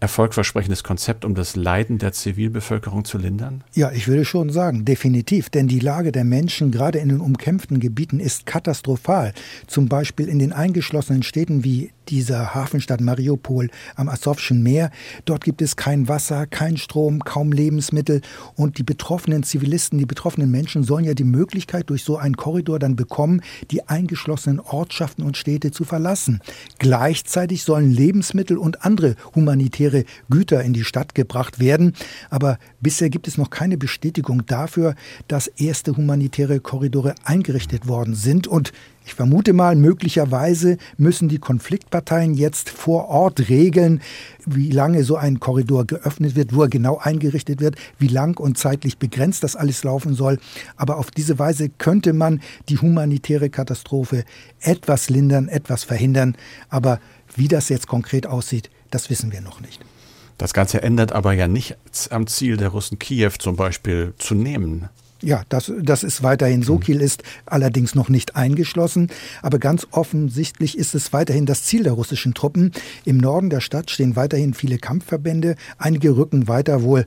erfolgversprechendes 0.03 0.83
Konzept, 0.83 1.25
um 1.25 1.37
das 1.37 1.55
Leiden 1.55 1.99
der 1.99 2.13
Zivilbevölkerung 2.13 3.05
zu 3.05 3.19
lindern? 3.19 3.63
Ja, 3.73 3.93
ich 3.93 4.09
würde 4.09 4.25
schon 4.25 4.51
sagen, 4.51 4.85
definitiv. 4.85 5.49
Denn 5.49 5.69
die 5.69 5.79
Lage 5.79 6.11
der 6.11 6.25
Menschen 6.25 6.73
gerade 6.73 6.99
in 6.99 7.09
den 7.09 7.21
umkämpften 7.21 7.79
Gebieten 7.79 8.19
ist 8.19 8.45
katastrophal. 8.45 9.33
Zum 9.69 9.89
Beispiel 9.89 10.29
in 10.29 10.41
den 10.41 10.53
eingeschlossenen 10.53 11.23
Städten 11.23 11.63
wie 11.63 11.93
dieser 12.09 12.55
Hafenstadt 12.55 13.01
Mariupol 13.01 13.71
am 13.97 14.09
Asowschen 14.09 14.63
Meer. 14.63 14.91
Dort 15.25 15.45
gibt 15.45 15.63
es 15.63 15.77
kein 15.77 16.09
Wasser, 16.09 16.47
kein 16.47 16.77
Strom, 16.77 17.21
kaum 17.21 17.53
Lebensmittel. 17.53 18.21
Und 18.57 18.79
die 18.79 18.83
betroffenen 18.83 19.43
Zivilisten, 19.43 19.99
die 19.99 20.07
betroffenen 20.07 20.51
Menschen 20.51 20.85
sollen 20.85 21.05
ja 21.05 21.15
die 21.15 21.25
Möglichkeit 21.25 21.91
durch 21.91 22.05
so 22.05 22.17
einen 22.17 22.37
Korridor 22.37 22.79
dann 22.79 22.97
bekommen, 22.97 23.43
die 23.71 23.89
eingeschlossenen 23.89 24.61
Ortschaften 24.61 25.23
und 25.23 25.37
Städte 25.37 25.71
zu 25.71 25.85
verlassen. 25.85 26.41
Gleichzeitig 26.79 27.63
sollen 27.63 27.91
Lebensmittel 27.91 28.59
und 28.59 28.85
andere 28.85 29.17
humanitäre 29.35 30.05
Güter 30.31 30.63
in 30.63 30.73
die 30.73 30.85
Stadt 30.85 31.15
gebracht 31.15 31.61
werden. 31.61 31.95
Aber 32.31 32.59
bisher 32.81 33.11
gibt 33.11 33.29
es 33.29 33.39
noch 33.39 33.51
keine 33.51 33.77
Bestätigung 33.77 34.47
dafür, 34.47 34.95
dass 35.29 35.47
erste 35.47 35.97
humanitäre 35.97 36.61
Korridore 36.61 37.15
eingerichtet 37.25 37.87
worden 37.89 38.15
sind. 38.15 38.47
Und 38.47 38.73
ich 39.05 39.15
vermute 39.15 39.53
mal, 39.53 39.75
möglicherweise 39.75 40.79
müssen 40.97 41.29
die 41.29 41.39
Konfliktparteien 41.39 42.35
jetzt 42.35 42.71
vor 42.71 43.09
Ort 43.09 43.49
regeln, 43.49 44.01
wie 44.47 44.71
lange 44.71 45.05
so 45.05 45.17
ein 45.17 45.41
Korridor 45.41 45.87
geöffnet 45.87 46.37
wird, 46.37 46.55
wo 46.55 46.63
er 46.63 46.69
genau 46.69 46.99
eingerichtet 46.99 47.61
wird, 47.61 47.77
wie 47.99 48.09
lang 48.09 48.39
und 48.39 48.59
zeitlich 48.59 48.99
begrenzt 48.99 49.43
das 49.43 49.57
alles 49.57 49.83
laufen 49.83 50.15
soll. 50.15 50.39
Aber 50.77 50.99
auf 50.99 51.11
diese 51.11 51.39
Weise 51.39 51.69
könnte 51.69 52.13
man 52.13 52.41
die 52.69 52.79
humanitäre 52.79 53.51
Katastrophe 53.51 54.25
etwas 54.61 55.11
lindern, 55.11 55.49
etwas 55.49 55.85
verhindern. 55.85 56.37
Aber 56.69 57.01
wie 57.35 57.49
das 57.49 57.69
jetzt 57.69 57.89
konkret 57.89 58.27
aussieht, 58.27 58.71
das 58.91 59.11
wissen 59.11 59.33
wir 59.33 59.41
noch 59.41 59.61
nicht. 59.61 59.81
Das 60.39 60.55
Ganze 60.55 60.83
ändert 60.83 61.13
aber 61.13 61.33
ja 61.33 61.49
nichts 61.49 62.09
am 62.09 62.27
Ziel 62.27 62.57
der 62.57 62.69
Russen, 62.69 62.99
Kiew 62.99 63.33
zum 63.39 63.57
Beispiel 63.57 64.15
zu 64.19 64.35
nehmen. 64.35 64.89
Ja, 65.23 65.43
das, 65.49 65.73
das 65.81 66.03
ist 66.03 66.25
weiterhin 66.25 66.63
so. 66.63 66.75
Mhm. 66.75 66.81
Kiel 66.81 67.01
ist 67.01 67.23
allerdings 67.47 67.95
noch 67.95 68.09
nicht 68.09 68.35
eingeschlossen. 68.35 69.09
Aber 69.41 69.59
ganz 69.59 69.87
offensichtlich 69.93 70.77
ist 70.77 70.95
es 70.95 71.13
weiterhin 71.13 71.47
das 71.47 71.63
Ziel 71.63 71.85
der 71.85 71.93
russischen 71.93 72.35
Truppen. 72.35 72.73
Im 73.05 73.19
Norden 73.19 73.49
der 73.49 73.61
Stadt 73.61 73.91
stehen 73.91 74.17
weiterhin 74.17 74.53
viele 74.53 74.79
Kampfverbände. 74.79 75.55
Einige 75.79 76.17
rücken 76.17 76.49
weiter 76.49 76.83
wohl 76.83 77.07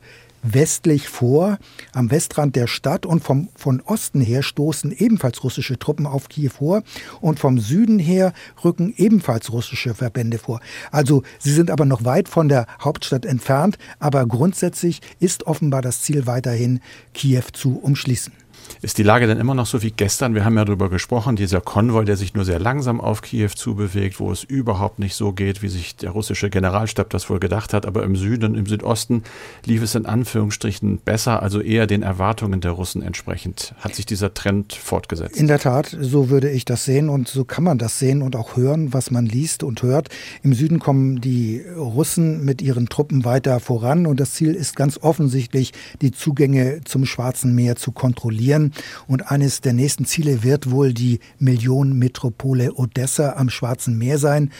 westlich 0.54 1.10
vor, 1.10 1.58
am 1.94 2.12
Westrand 2.12 2.56
der 2.56 2.68
Stadt 2.68 3.06
und 3.06 3.24
vom, 3.24 3.50
von 3.56 3.82
Osten 3.82 4.22
her 4.22 4.44
stoßen 4.44 4.92
ebenfalls 4.92 5.44
russische 5.44 5.80
Truppen 5.80 6.06
auf 6.06 6.30
Kiew 6.30 6.50
vor 6.50 6.84
und 7.22 7.40
vom 7.40 7.60
Süden 7.60 8.00
her 8.00 8.34
rücken 8.64 8.94
ebenfalls 8.98 9.52
russische 9.52 9.94
Verbände 9.94 10.38
vor. 10.38 10.60
Also 10.92 11.24
sie 11.40 11.52
sind 11.52 11.72
aber 11.72 11.86
noch 11.86 12.06
weit 12.06 12.30
von 12.30 12.48
der 12.48 12.68
Hauptstadt 12.82 13.25
entfernt, 13.25 13.78
aber 14.00 14.25
grundsätzlich 14.25 15.02
ist 15.20 15.48
offenbar 15.48 15.82
das 15.82 16.02
Ziel 16.02 16.28
weiterhin, 16.28 16.80
Kiew 17.14 17.44
zu 17.54 17.80
umschließen. 17.80 18.45
Ist 18.81 18.98
die 18.98 19.03
Lage 19.03 19.27
denn 19.27 19.39
immer 19.39 19.55
noch 19.55 19.65
so 19.65 19.81
wie 19.81 19.91
gestern? 19.91 20.36
Wir 20.36 20.45
haben 20.45 20.57
ja 20.57 20.65
darüber 20.65 20.89
gesprochen, 20.89 21.36
dieser 21.36 21.62
Konvoi, 21.62 22.05
der 22.05 22.17
sich 22.17 22.34
nur 22.34 22.45
sehr 22.45 22.60
langsam 22.60 23.01
auf 23.01 23.22
Kiew 23.22 23.50
zubewegt, 23.55 24.19
wo 24.19 24.31
es 24.31 24.43
überhaupt 24.43 25.00
nicht 25.00 25.15
so 25.15 25.31
geht, 25.31 25.62
wie 25.62 25.67
sich 25.67 25.95
der 25.95 26.12
russische 26.12 26.50
Generalstab 26.50 27.10
das 27.10 27.29
wohl 27.29 27.39
gedacht 27.39 27.74
hat. 27.74 27.86
Aber 27.86 28.03
im 28.03 28.15
Süden 28.15 28.45
und 28.45 28.55
im 28.55 28.65
Südosten 28.65 29.24
lief 29.65 29.81
es 29.81 29.95
in 29.95 30.05
Anführungsstrichen 30.05 31.00
besser, 31.00 31.41
also 31.41 31.62
eher 31.62 31.88
den 31.88 32.03
Erwartungen 32.03 32.62
der 32.62 32.72
Russen 32.72 33.01
entsprechend. 33.01 33.74
Hat 33.79 33.95
sich 33.95 34.05
dieser 34.05 34.34
Trend 34.34 34.74
fortgesetzt? 34.74 35.38
In 35.38 35.48
der 35.48 35.60
Tat, 35.60 35.95
so 36.00 36.29
würde 36.29 36.50
ich 36.50 36.65
das 36.65 36.86
sehen 36.86 37.10
und 37.10 37.27
so 37.27 37.45
kann 37.45 37.63
man 37.63 37.77
das 37.77 38.00
sehen 38.00 38.22
und 38.22 38.36
auch 38.36 38.55
hören, 38.55 38.93
was 38.93 39.12
man 39.12 39.25
liest 39.25 39.63
und 39.63 39.81
hört. 39.84 40.10
Im 40.43 40.53
Süden 40.53 40.79
kommen 40.79 41.22
die 41.22 41.62
Russen 41.75 42.43
mit 42.43 42.62
ihren 42.62 42.88
Truppen 42.88 43.25
weiter 43.25 43.60
voran 43.60 44.05
und 44.05 44.19
das 44.19 44.34
Ziel 44.34 44.53
ist 44.53 44.75
ganz 44.75 45.00
offensichtlich, 45.01 45.74
die 46.01 46.12
Zugänge 46.12 46.81
zum 46.86 47.05
Schwarzen 47.05 47.55
Meer 47.55 47.75
zu 47.75 47.91
kontrollieren 47.91 48.54
realisieren. 48.55 48.71
Und 49.07 49.31
eines 49.31 49.62
der 49.62 49.74
nächsten 49.74 50.05
Ziele 50.05 50.43
wird 50.43 50.71
wohl 50.71 50.93
die 50.93 51.19
Millionenmetropole 51.39 52.74
Odessa 52.74 53.33
am 53.33 53.50
Schwarzen 53.50 53.97
Meer 53.97 54.17
sein. 54.17 54.51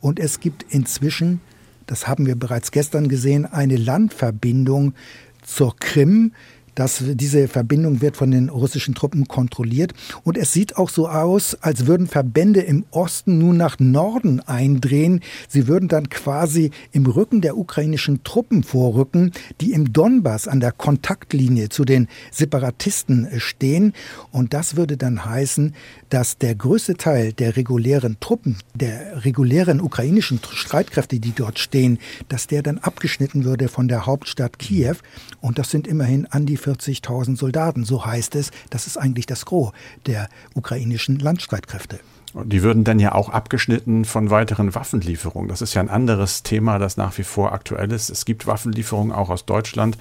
Und 0.00 0.18
es 0.18 0.40
gibt 0.40 0.64
inzwischen, 0.68 1.40
das 1.86 2.06
haben 2.06 2.26
wir 2.26 2.36
bereits 2.36 2.70
gestern 2.70 3.08
gesehen, 3.08 3.46
eine 3.46 3.76
Landverbindung 3.76 4.94
zur 5.42 5.76
Krim, 5.76 6.32
dass 6.74 7.02
diese 7.06 7.48
Verbindung 7.48 8.00
wird 8.00 8.16
von 8.16 8.30
den 8.30 8.48
russischen 8.48 8.94
Truppen 8.94 9.28
kontrolliert. 9.28 9.92
Und 10.22 10.36
es 10.36 10.52
sieht 10.52 10.76
auch 10.76 10.90
so 10.90 11.08
aus, 11.08 11.56
als 11.60 11.86
würden 11.86 12.06
Verbände 12.06 12.60
im 12.60 12.84
Osten 12.90 13.38
nun 13.38 13.56
nach 13.56 13.78
Norden 13.78 14.40
eindrehen. 14.40 15.20
Sie 15.48 15.68
würden 15.68 15.88
dann 15.88 16.08
quasi 16.08 16.70
im 16.92 17.06
Rücken 17.06 17.40
der 17.40 17.56
ukrainischen 17.56 18.24
Truppen 18.24 18.62
vorrücken, 18.62 19.32
die 19.60 19.72
im 19.72 19.92
Donbass 19.92 20.48
an 20.48 20.60
der 20.60 20.72
Kontaktlinie 20.72 21.68
zu 21.68 21.84
den 21.84 22.08
Separatisten 22.30 23.28
stehen. 23.38 23.92
Und 24.30 24.54
das 24.54 24.76
würde 24.76 24.96
dann 24.96 25.24
heißen, 25.24 25.74
dass 26.08 26.38
der 26.38 26.54
größte 26.54 26.94
Teil 26.94 27.32
der 27.32 27.56
regulären 27.56 28.18
Truppen, 28.20 28.58
der 28.74 29.24
regulären 29.24 29.80
ukrainischen 29.80 30.40
Streitkräfte, 30.50 31.20
die 31.20 31.32
dort 31.32 31.58
stehen, 31.58 31.98
dass 32.28 32.46
der 32.46 32.62
dann 32.62 32.78
abgeschnitten 32.78 33.44
würde 33.44 33.68
von 33.68 33.88
der 33.88 34.06
Hauptstadt 34.06 34.58
Kiew. 34.58 34.96
Und 35.40 35.58
das 35.58 35.70
sind 35.70 35.86
immerhin 35.86 36.26
an 36.26 36.46
die 36.46 36.56
40.000 36.64 37.36
Soldaten. 37.36 37.84
So 37.84 38.06
heißt 38.06 38.34
es. 38.36 38.50
Das 38.70 38.86
ist 38.86 38.96
eigentlich 38.96 39.26
das 39.26 39.44
Gros 39.44 39.72
der 40.06 40.28
ukrainischen 40.54 41.18
Landstreitkräfte. 41.18 42.00
Die 42.42 42.64
würden 42.64 42.82
dann 42.82 42.98
ja 42.98 43.14
auch 43.14 43.28
abgeschnitten 43.28 44.04
von 44.04 44.28
weiteren 44.28 44.74
Waffenlieferungen. 44.74 45.48
Das 45.48 45.62
ist 45.62 45.74
ja 45.74 45.80
ein 45.80 45.88
anderes 45.88 46.42
Thema, 46.42 46.80
das 46.80 46.96
nach 46.96 47.16
wie 47.16 47.22
vor 47.22 47.52
aktuell 47.52 47.92
ist. 47.92 48.10
Es 48.10 48.24
gibt 48.24 48.48
Waffenlieferungen 48.48 49.12
auch 49.12 49.30
aus 49.30 49.46
Deutschland, 49.46 49.96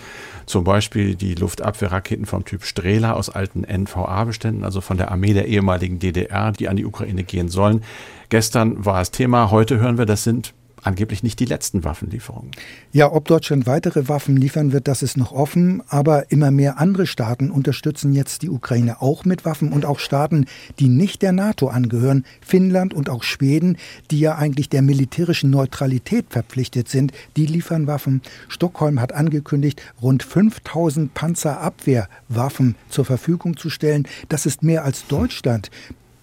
zum 0.47 0.63
Beispiel 0.63 1.13
die 1.13 1.35
Luftabwehrraketen 1.35 2.25
vom 2.25 2.43
Typ 2.43 2.65
Strehler 2.65 3.15
aus 3.17 3.29
alten 3.29 3.61
NVA-Beständen, 3.61 4.63
also 4.63 4.81
von 4.81 4.97
der 4.97 5.11
Armee 5.11 5.33
der 5.33 5.47
ehemaligen 5.47 5.99
DDR, 5.99 6.51
die 6.51 6.69
an 6.69 6.75
die 6.75 6.85
Ukraine 6.85 7.23
gehen 7.23 7.49
sollen. 7.49 7.83
Gestern 8.29 8.83
war 8.83 8.99
es 8.99 9.11
Thema, 9.11 9.51
heute 9.51 9.77
hören 9.77 9.99
wir, 9.99 10.07
das 10.07 10.23
sind 10.23 10.55
angeblich 10.83 11.23
nicht 11.23 11.39
die 11.39 11.45
letzten 11.45 11.83
Waffenlieferungen. 11.83 12.51
Ja, 12.91 13.11
ob 13.11 13.25
Deutschland 13.25 13.65
weitere 13.65 14.07
Waffen 14.07 14.37
liefern 14.37 14.71
wird, 14.71 14.87
das 14.87 15.01
ist 15.01 15.17
noch 15.17 15.31
offen. 15.31 15.81
Aber 15.87 16.31
immer 16.31 16.51
mehr 16.51 16.79
andere 16.79 17.07
Staaten 17.07 17.51
unterstützen 17.51 18.13
jetzt 18.13 18.41
die 18.41 18.49
Ukraine 18.49 19.01
auch 19.01 19.25
mit 19.25 19.45
Waffen 19.45 19.71
und 19.71 19.85
auch 19.85 19.99
Staaten, 19.99 20.45
die 20.79 20.89
nicht 20.89 21.21
der 21.21 21.31
NATO 21.31 21.67
angehören, 21.67 22.25
Finnland 22.41 22.93
und 22.93 23.09
auch 23.09 23.23
Schweden, 23.23 23.77
die 24.11 24.19
ja 24.19 24.35
eigentlich 24.35 24.69
der 24.69 24.81
militärischen 24.81 25.49
Neutralität 25.49 26.25
verpflichtet 26.29 26.89
sind, 26.89 27.11
die 27.37 27.45
liefern 27.45 27.87
Waffen. 27.87 28.21
Stockholm 28.47 28.99
hat 28.99 29.13
angekündigt, 29.13 29.81
rund 30.01 30.23
5000 30.23 31.13
Panzerabwehrwaffen 31.13 32.75
zur 32.89 33.05
Verfügung 33.05 33.57
zu 33.57 33.69
stellen. 33.69 34.07
Das 34.29 34.45
ist 34.45 34.63
mehr 34.63 34.83
als 34.83 35.07
Deutschland 35.07 35.69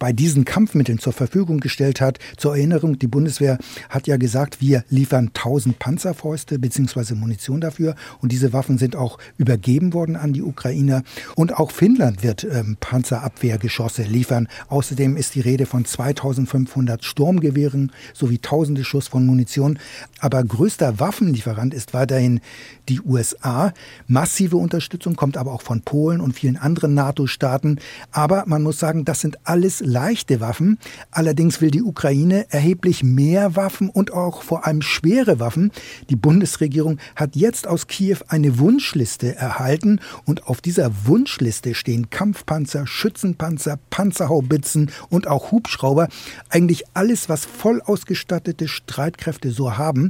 bei 0.00 0.12
diesen 0.12 0.44
Kampfmitteln 0.44 0.98
zur 0.98 1.12
Verfügung 1.12 1.60
gestellt 1.60 2.00
hat. 2.00 2.18
Zur 2.36 2.56
Erinnerung, 2.56 2.98
die 2.98 3.06
Bundeswehr 3.06 3.58
hat 3.88 4.08
ja 4.08 4.16
gesagt, 4.16 4.60
wir 4.60 4.82
liefern 4.88 5.28
1000 5.28 5.78
Panzerfäuste 5.78 6.58
bzw. 6.58 7.14
Munition 7.14 7.60
dafür 7.60 7.94
und 8.20 8.32
diese 8.32 8.52
Waffen 8.52 8.78
sind 8.78 8.96
auch 8.96 9.18
übergeben 9.38 9.92
worden 9.92 10.16
an 10.16 10.32
die 10.32 10.42
Ukrainer. 10.42 11.04
Und 11.36 11.56
auch 11.56 11.70
Finnland 11.70 12.24
wird 12.24 12.42
ähm, 12.42 12.76
Panzerabwehrgeschosse 12.80 14.02
liefern. 14.02 14.48
Außerdem 14.68 15.16
ist 15.16 15.36
die 15.36 15.40
Rede 15.40 15.66
von 15.66 15.84
2500 15.84 17.04
Sturmgewehren 17.04 17.92
sowie 18.14 18.38
tausende 18.38 18.82
Schuss 18.84 19.08
von 19.08 19.26
Munition. 19.26 19.78
Aber 20.20 20.44
größter 20.44 21.00
Waffenlieferant 21.00 21.74
ist 21.74 21.94
weiterhin 21.94 22.40
die 22.88 23.00
USA. 23.00 23.72
Massive 24.06 24.56
Unterstützung 24.56 25.16
kommt 25.16 25.36
aber 25.36 25.52
auch 25.52 25.62
von 25.62 25.80
Polen 25.80 26.20
und 26.20 26.34
vielen 26.34 26.56
anderen 26.56 26.94
NATO-Staaten. 26.94 27.78
Aber 28.12 28.44
man 28.46 28.62
muss 28.62 28.78
sagen, 28.78 29.04
das 29.04 29.20
sind 29.20 29.38
alles 29.44 29.80
leichte 29.80 30.40
Waffen. 30.40 30.78
Allerdings 31.10 31.60
will 31.60 31.70
die 31.70 31.82
Ukraine 31.82 32.46
erheblich 32.50 33.02
mehr 33.02 33.56
Waffen 33.56 33.88
und 33.88 34.12
auch 34.12 34.42
vor 34.42 34.66
allem 34.66 34.82
schwere 34.82 35.40
Waffen. 35.40 35.72
Die 36.10 36.16
Bundesregierung 36.16 36.98
hat 37.16 37.34
jetzt 37.36 37.66
aus 37.66 37.86
Kiew 37.86 38.18
eine 38.28 38.58
Wunschliste 38.58 39.36
erhalten 39.36 40.00
und 40.26 40.46
auf 40.46 40.60
dieser 40.60 40.90
Wunschliste 41.06 41.74
stehen 41.74 42.10
Kampfpanzer, 42.10 42.86
Schützenpanzer, 42.86 43.78
Panzerhaubitzen 43.88 44.90
und 45.08 45.26
auch 45.26 45.50
Hubschrauber. 45.50 46.08
Eigentlich 46.50 46.84
alles, 46.94 47.28
was 47.28 47.46
voll 47.46 47.80
ausgestattete 47.80 48.68
Streitkräfte 48.68 49.50
so 49.50 49.78
haben. 49.78 50.09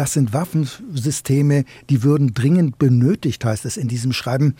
Das 0.00 0.14
sind 0.14 0.32
Waffensysteme, 0.32 1.66
die 1.90 2.02
würden 2.02 2.32
dringend 2.32 2.78
benötigt, 2.78 3.44
heißt 3.44 3.66
es 3.66 3.76
in 3.76 3.86
diesem 3.86 4.14
Schreiben. 4.14 4.54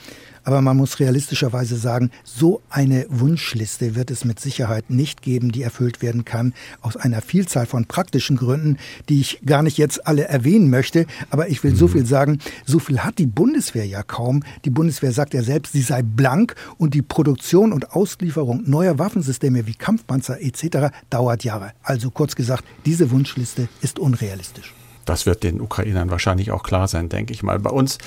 Aber 0.44 0.60
man 0.60 0.76
muss 0.76 1.00
realistischerweise 1.00 1.76
sagen, 1.76 2.10
so 2.24 2.60
eine 2.68 3.06
Wunschliste 3.08 3.94
wird 3.94 4.10
es 4.10 4.26
mit 4.26 4.38
Sicherheit 4.38 4.90
nicht 4.90 5.22
geben, 5.22 5.50
die 5.50 5.62
erfüllt 5.62 6.02
werden 6.02 6.26
kann, 6.26 6.52
aus 6.82 6.98
einer 6.98 7.22
Vielzahl 7.22 7.64
von 7.64 7.86
praktischen 7.86 8.36
Gründen, 8.36 8.76
die 9.08 9.22
ich 9.22 9.40
gar 9.46 9.62
nicht 9.62 9.78
jetzt 9.78 10.06
alle 10.06 10.28
erwähnen 10.28 10.68
möchte. 10.68 11.06
Aber 11.30 11.48
ich 11.48 11.64
will 11.64 11.70
mhm. 11.70 11.76
so 11.76 11.88
viel 11.88 12.04
sagen, 12.04 12.38
so 12.66 12.78
viel 12.78 12.98
hat 12.98 13.16
die 13.16 13.26
Bundeswehr 13.26 13.86
ja 13.86 14.02
kaum. 14.02 14.42
Die 14.66 14.70
Bundeswehr 14.70 15.12
sagt 15.12 15.32
ja 15.32 15.42
selbst, 15.42 15.72
sie 15.72 15.80
sei 15.80 16.02
blank 16.02 16.54
und 16.76 16.92
die 16.92 17.00
Produktion 17.00 17.72
und 17.72 17.92
Auslieferung 17.92 18.64
neuer 18.66 18.98
Waffensysteme 18.98 19.66
wie 19.66 19.74
Kampfpanzer 19.74 20.38
etc. 20.42 20.92
dauert 21.08 21.44
Jahre. 21.44 21.72
Also 21.82 22.10
kurz 22.10 22.36
gesagt, 22.36 22.64
diese 22.84 23.10
Wunschliste 23.10 23.70
ist 23.80 23.98
unrealistisch. 23.98 24.74
Das 25.10 25.26
wird 25.26 25.42
den 25.42 25.60
Ukrainern 25.60 26.08
wahrscheinlich 26.08 26.52
auch 26.52 26.62
klar 26.62 26.86
sein, 26.86 27.08
denke 27.08 27.32
ich 27.32 27.42
mal. 27.42 27.58
Bei 27.58 27.70
uns 27.70 27.98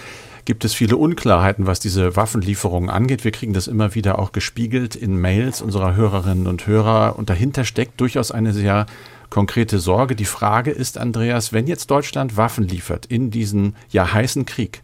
gibt 0.45 0.63
es 0.63 0.73
viele 0.73 0.95
Unklarheiten, 0.95 1.67
was 1.67 1.81
diese 1.81 2.15
Waffenlieferungen 2.15 2.89
angeht. 2.89 3.25
Wir 3.25 3.31
kriegen 3.31 3.51
das 3.51 3.67
immer 3.67 3.93
wieder 3.93 4.19
auch 4.19 4.31
gespiegelt 4.31 4.95
in 4.95 5.17
Mails 5.17 5.61
unserer 5.61 5.97
Hörerinnen 5.97 6.47
und 6.47 6.65
Hörer. 6.65 7.17
Und 7.17 7.29
dahinter 7.29 7.65
steckt 7.65 7.99
durchaus 7.99 8.31
eine 8.31 8.53
sehr 8.53 8.85
konkrete 9.29 9.79
Sorge. 9.79 10.15
Die 10.15 10.23
Frage 10.23 10.71
ist, 10.71 10.97
Andreas, 10.97 11.51
wenn 11.51 11.67
jetzt 11.67 11.91
Deutschland 11.91 12.37
Waffen 12.37 12.65
liefert 12.65 13.05
in 13.05 13.31
diesen 13.31 13.75
ja 13.89 14.13
heißen 14.13 14.45
Krieg, 14.45 14.81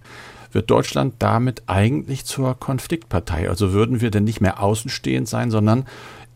wird 0.51 0.69
Deutschland 0.69 1.13
damit 1.19 1.63
eigentlich 1.67 2.25
zur 2.25 2.59
Konfliktpartei? 2.59 3.47
Also 3.49 3.71
würden 3.71 4.01
wir 4.01 4.11
denn 4.11 4.25
nicht 4.25 4.41
mehr 4.41 4.61
außenstehend 4.61 5.29
sein, 5.29 5.51
sondern 5.51 5.85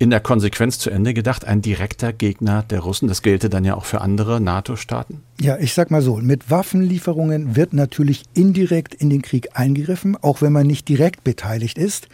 in 0.03 0.09
der 0.09 0.19
Konsequenz 0.19 0.79
zu 0.79 0.89
Ende 0.89 1.13
gedacht 1.13 1.45
ein 1.45 1.61
direkter 1.61 2.11
Gegner 2.11 2.61
der 2.61 2.81
Russen. 2.81 3.07
Das 3.07 3.21
gelte 3.21 3.49
dann 3.49 3.63
ja 3.63 3.75
auch 3.75 3.85
für 3.85 4.01
andere 4.01 4.41
NATO-Staaten. 4.41 5.21
Ja, 5.39 5.57
ich 5.57 5.73
sag 5.73 5.91
mal 5.91 6.01
so, 6.01 6.17
mit 6.17 6.51
Waffenlieferungen 6.51 7.55
wird 7.55 7.71
natürlich 7.71 8.23
indirekt 8.33 8.93
in 8.93 9.09
den 9.09 9.21
Krieg 9.21 9.51
eingegriffen, 9.53 10.17
auch 10.21 10.41
wenn 10.41 10.51
man 10.51 10.67
nicht 10.67 10.89
direkt 10.89 11.23
beteiligt 11.23 11.77
ist. 11.77 12.09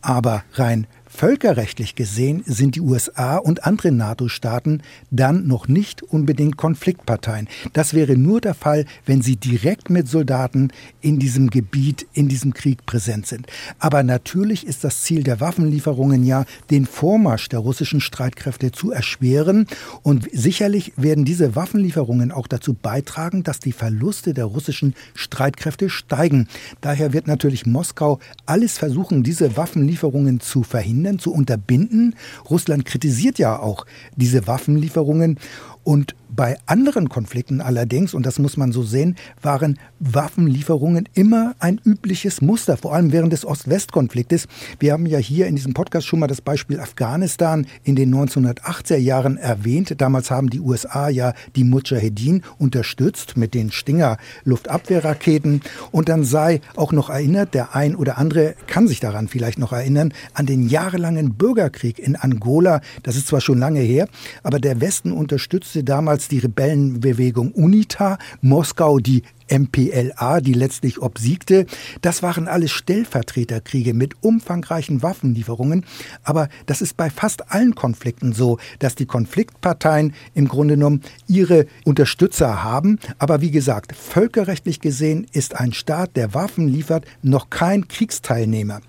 Aber 0.00 0.42
rein 0.54 0.86
Völkerrechtlich 1.16 1.94
gesehen 1.94 2.42
sind 2.44 2.74
die 2.74 2.80
USA 2.80 3.36
und 3.36 3.64
andere 3.64 3.92
NATO-Staaten 3.92 4.82
dann 5.12 5.46
noch 5.46 5.68
nicht 5.68 6.02
unbedingt 6.02 6.56
Konfliktparteien. 6.56 7.48
Das 7.72 7.94
wäre 7.94 8.16
nur 8.16 8.40
der 8.40 8.54
Fall, 8.54 8.84
wenn 9.06 9.22
sie 9.22 9.36
direkt 9.36 9.90
mit 9.90 10.08
Soldaten 10.08 10.72
in 11.00 11.20
diesem 11.20 11.50
Gebiet, 11.50 12.04
in 12.14 12.26
diesem 12.26 12.52
Krieg 12.52 12.84
präsent 12.84 13.28
sind. 13.28 13.46
Aber 13.78 14.02
natürlich 14.02 14.66
ist 14.66 14.82
das 14.82 15.02
Ziel 15.02 15.22
der 15.22 15.38
Waffenlieferungen 15.38 16.24
ja, 16.24 16.46
den 16.72 16.84
Vormarsch 16.84 17.48
der 17.48 17.60
russischen 17.60 18.00
Streitkräfte 18.00 18.72
zu 18.72 18.90
erschweren. 18.90 19.68
Und 20.02 20.28
sicherlich 20.32 20.94
werden 20.96 21.24
diese 21.24 21.54
Waffenlieferungen 21.54 22.32
auch 22.32 22.48
dazu 22.48 22.74
beitragen, 22.74 23.44
dass 23.44 23.60
die 23.60 23.70
Verluste 23.70 24.34
der 24.34 24.46
russischen 24.46 24.94
Streitkräfte 25.14 25.90
steigen. 25.90 26.48
Daher 26.80 27.12
wird 27.12 27.28
natürlich 27.28 27.66
Moskau 27.66 28.18
alles 28.46 28.78
versuchen, 28.78 29.22
diese 29.22 29.56
Waffenlieferungen 29.56 30.40
zu 30.40 30.64
verhindern 30.64 31.03
verhindern, 31.04 31.18
zu 31.18 31.32
unterbinden. 31.32 32.14
Russland 32.48 32.84
kritisiert 32.84 33.38
ja 33.38 33.58
auch 33.58 33.86
diese 34.16 34.46
Waffenlieferungen 34.46 35.38
Und 35.84 36.14
bei 36.34 36.58
anderen 36.66 37.08
Konflikten 37.08 37.60
allerdings, 37.60 38.12
und 38.12 38.26
das 38.26 38.40
muss 38.40 38.56
man 38.56 38.72
so 38.72 38.82
sehen, 38.82 39.14
waren 39.40 39.78
Waffenlieferungen 40.00 41.08
immer 41.14 41.54
ein 41.60 41.80
übliches 41.84 42.40
Muster, 42.40 42.76
vor 42.76 42.92
allem 42.92 43.12
während 43.12 43.32
des 43.32 43.44
Ost-West-Konfliktes. 43.44 44.48
Wir 44.80 44.92
haben 44.92 45.06
ja 45.06 45.18
hier 45.18 45.46
in 45.46 45.54
diesem 45.54 45.74
Podcast 45.74 46.06
schon 46.06 46.18
mal 46.18 46.26
das 46.26 46.40
Beispiel 46.40 46.80
Afghanistan 46.80 47.66
in 47.84 47.94
den 47.94 48.12
1980er 48.12 48.96
Jahren 48.96 49.36
erwähnt. 49.36 49.94
Damals 50.00 50.30
haben 50.30 50.50
die 50.50 50.60
USA 50.60 51.08
ja 51.08 51.34
die 51.54 51.64
Mujahedin 51.64 52.42
unterstützt 52.58 53.36
mit 53.36 53.54
den 53.54 53.70
Stinger-Luftabwehrraketen. 53.70 55.60
Und 55.92 56.08
dann 56.08 56.24
sei 56.24 56.60
auch 56.74 56.92
noch 56.92 57.10
erinnert, 57.10 57.54
der 57.54 57.76
ein 57.76 57.94
oder 57.94 58.18
andere 58.18 58.56
kann 58.66 58.88
sich 58.88 58.98
daran 58.98 59.28
vielleicht 59.28 59.58
noch 59.58 59.72
erinnern, 59.72 60.12
an 60.32 60.46
den 60.46 60.68
jahrelangen 60.68 61.34
Bürgerkrieg 61.34 62.00
in 62.00 62.16
Angola. 62.16 62.80
Das 63.04 63.14
ist 63.14 63.28
zwar 63.28 63.40
schon 63.40 63.58
lange 63.58 63.80
her, 63.80 64.08
aber 64.42 64.58
der 64.58 64.80
Westen 64.80 65.12
unterstützte 65.12 65.73
damals 65.82 66.04
damals 66.14 66.28
die 66.28 66.38
Rebellenbewegung 66.38 67.52
UNITA, 67.52 68.18
Moskau 68.40 68.98
die 68.98 69.22
MPLA, 69.48 70.40
die 70.40 70.52
letztlich 70.52 71.02
obsiegte. 71.02 71.66
Das 72.02 72.22
waren 72.22 72.46
alles 72.46 72.70
Stellvertreterkriege 72.72 73.94
mit 73.94 74.22
umfangreichen 74.22 75.02
Waffenlieferungen. 75.02 75.84
Aber 76.22 76.48
das 76.66 76.82
ist 76.82 76.96
bei 76.96 77.10
fast 77.10 77.50
allen 77.52 77.74
Konflikten 77.74 78.32
so, 78.32 78.58
dass 78.78 78.94
die 78.94 79.06
Konfliktparteien 79.06 80.14
im 80.34 80.46
Grunde 80.46 80.74
genommen 80.74 81.02
ihre 81.26 81.66
Unterstützer 81.84 82.62
haben. 82.62 82.98
Aber 83.18 83.40
wie 83.40 83.50
gesagt, 83.50 83.94
völkerrechtlich 83.96 84.80
gesehen 84.80 85.26
ist 85.32 85.58
ein 85.58 85.72
Staat, 85.72 86.16
der 86.16 86.34
Waffen 86.34 86.68
liefert, 86.68 87.06
noch 87.22 87.50
kein 87.50 87.88
Kriegsteilnehmer. 87.88 88.80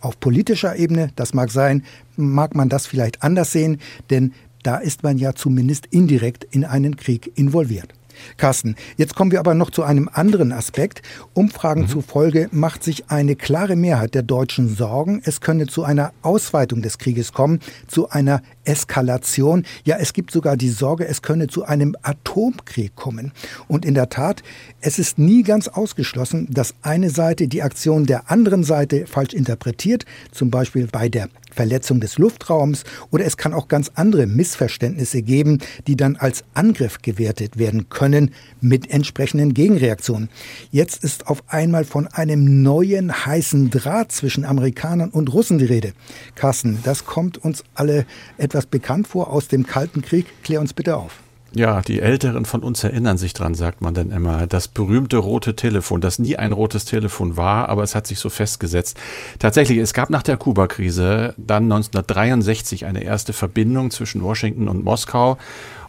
Auf 0.00 0.20
politischer 0.20 0.76
Ebene, 0.76 1.10
das 1.16 1.34
mag 1.34 1.50
sein, 1.50 1.84
mag 2.16 2.54
man 2.54 2.68
das 2.68 2.86
vielleicht 2.86 3.22
anders 3.22 3.52
sehen, 3.52 3.80
denn 4.08 4.32
da 4.62 4.76
ist 4.76 5.02
man 5.02 5.18
ja 5.18 5.34
zumindest 5.34 5.86
indirekt 5.86 6.46
in 6.50 6.64
einen 6.64 6.96
Krieg 6.96 7.32
involviert. 7.36 7.94
Carsten, 8.36 8.76
jetzt 8.96 9.14
kommen 9.14 9.30
wir 9.30 9.40
aber 9.40 9.54
noch 9.54 9.70
zu 9.70 9.82
einem 9.82 10.08
anderen 10.12 10.52
Aspekt. 10.52 11.02
Umfragen 11.34 11.82
mhm. 11.82 11.88
zufolge 11.88 12.48
macht 12.52 12.84
sich 12.84 13.10
eine 13.10 13.36
klare 13.36 13.76
Mehrheit 13.76 14.14
der 14.14 14.22
Deutschen 14.22 14.74
Sorgen, 14.74 15.22
es 15.24 15.40
könne 15.40 15.66
zu 15.66 15.84
einer 15.84 16.12
Ausweitung 16.22 16.82
des 16.82 16.98
Krieges 16.98 17.32
kommen, 17.32 17.60
zu 17.86 18.10
einer 18.10 18.42
Eskalation. 18.64 19.64
Ja, 19.84 19.96
es 19.98 20.12
gibt 20.12 20.30
sogar 20.30 20.56
die 20.56 20.68
Sorge, 20.68 21.06
es 21.06 21.22
könne 21.22 21.48
zu 21.48 21.64
einem 21.64 21.96
Atomkrieg 22.02 22.94
kommen. 22.94 23.32
Und 23.68 23.84
in 23.84 23.94
der 23.94 24.08
Tat, 24.08 24.42
es 24.80 24.98
ist 24.98 25.18
nie 25.18 25.42
ganz 25.42 25.68
ausgeschlossen, 25.68 26.48
dass 26.50 26.74
eine 26.82 27.10
Seite 27.10 27.48
die 27.48 27.62
Aktion 27.62 28.06
der 28.06 28.30
anderen 28.30 28.64
Seite 28.64 29.06
falsch 29.06 29.34
interpretiert, 29.34 30.04
zum 30.30 30.50
Beispiel 30.50 30.86
bei 30.86 31.08
der 31.08 31.28
Verletzung 31.54 32.00
des 32.00 32.18
Luftraums 32.18 32.84
oder 33.10 33.24
es 33.24 33.36
kann 33.36 33.54
auch 33.54 33.68
ganz 33.68 33.90
andere 33.94 34.26
Missverständnisse 34.26 35.22
geben, 35.22 35.58
die 35.86 35.96
dann 35.96 36.16
als 36.16 36.44
Angriff 36.54 36.98
gewertet 37.02 37.58
werden 37.58 37.88
können 37.88 38.32
mit 38.60 38.90
entsprechenden 38.90 39.54
Gegenreaktionen. 39.54 40.28
Jetzt 40.70 41.04
ist 41.04 41.26
auf 41.26 41.42
einmal 41.48 41.84
von 41.84 42.06
einem 42.06 42.62
neuen 42.62 43.26
heißen 43.26 43.70
Draht 43.70 44.12
zwischen 44.12 44.44
Amerikanern 44.44 45.10
und 45.10 45.32
Russen 45.32 45.58
die 45.58 45.64
Rede. 45.66 45.92
Carsten, 46.34 46.78
das 46.82 47.04
kommt 47.04 47.38
uns 47.38 47.64
alle 47.74 48.06
etwas 48.38 48.66
bekannt 48.66 49.08
vor 49.08 49.28
aus 49.32 49.48
dem 49.48 49.66
Kalten 49.66 50.02
Krieg. 50.02 50.26
Klär 50.42 50.60
uns 50.60 50.72
bitte 50.72 50.96
auf. 50.96 51.22
Ja, 51.52 51.80
die 51.82 52.00
Älteren 52.00 52.44
von 52.44 52.62
uns 52.62 52.84
erinnern 52.84 53.18
sich 53.18 53.32
dran, 53.32 53.54
sagt 53.54 53.80
man 53.80 53.92
dann 53.92 54.12
immer. 54.12 54.46
Das 54.46 54.68
berühmte 54.68 55.16
rote 55.16 55.56
Telefon, 55.56 56.00
das 56.00 56.20
nie 56.20 56.36
ein 56.36 56.52
rotes 56.52 56.84
Telefon 56.84 57.36
war, 57.36 57.68
aber 57.68 57.82
es 57.82 57.96
hat 57.96 58.06
sich 58.06 58.20
so 58.20 58.30
festgesetzt. 58.30 58.96
Tatsächlich, 59.40 59.78
es 59.78 59.92
gab 59.92 60.10
nach 60.10 60.22
der 60.22 60.36
Kuba-Krise 60.36 61.34
dann 61.36 61.64
1963 61.64 62.86
eine 62.86 63.02
erste 63.02 63.32
Verbindung 63.32 63.90
zwischen 63.90 64.22
Washington 64.22 64.68
und 64.68 64.84
Moskau 64.84 65.38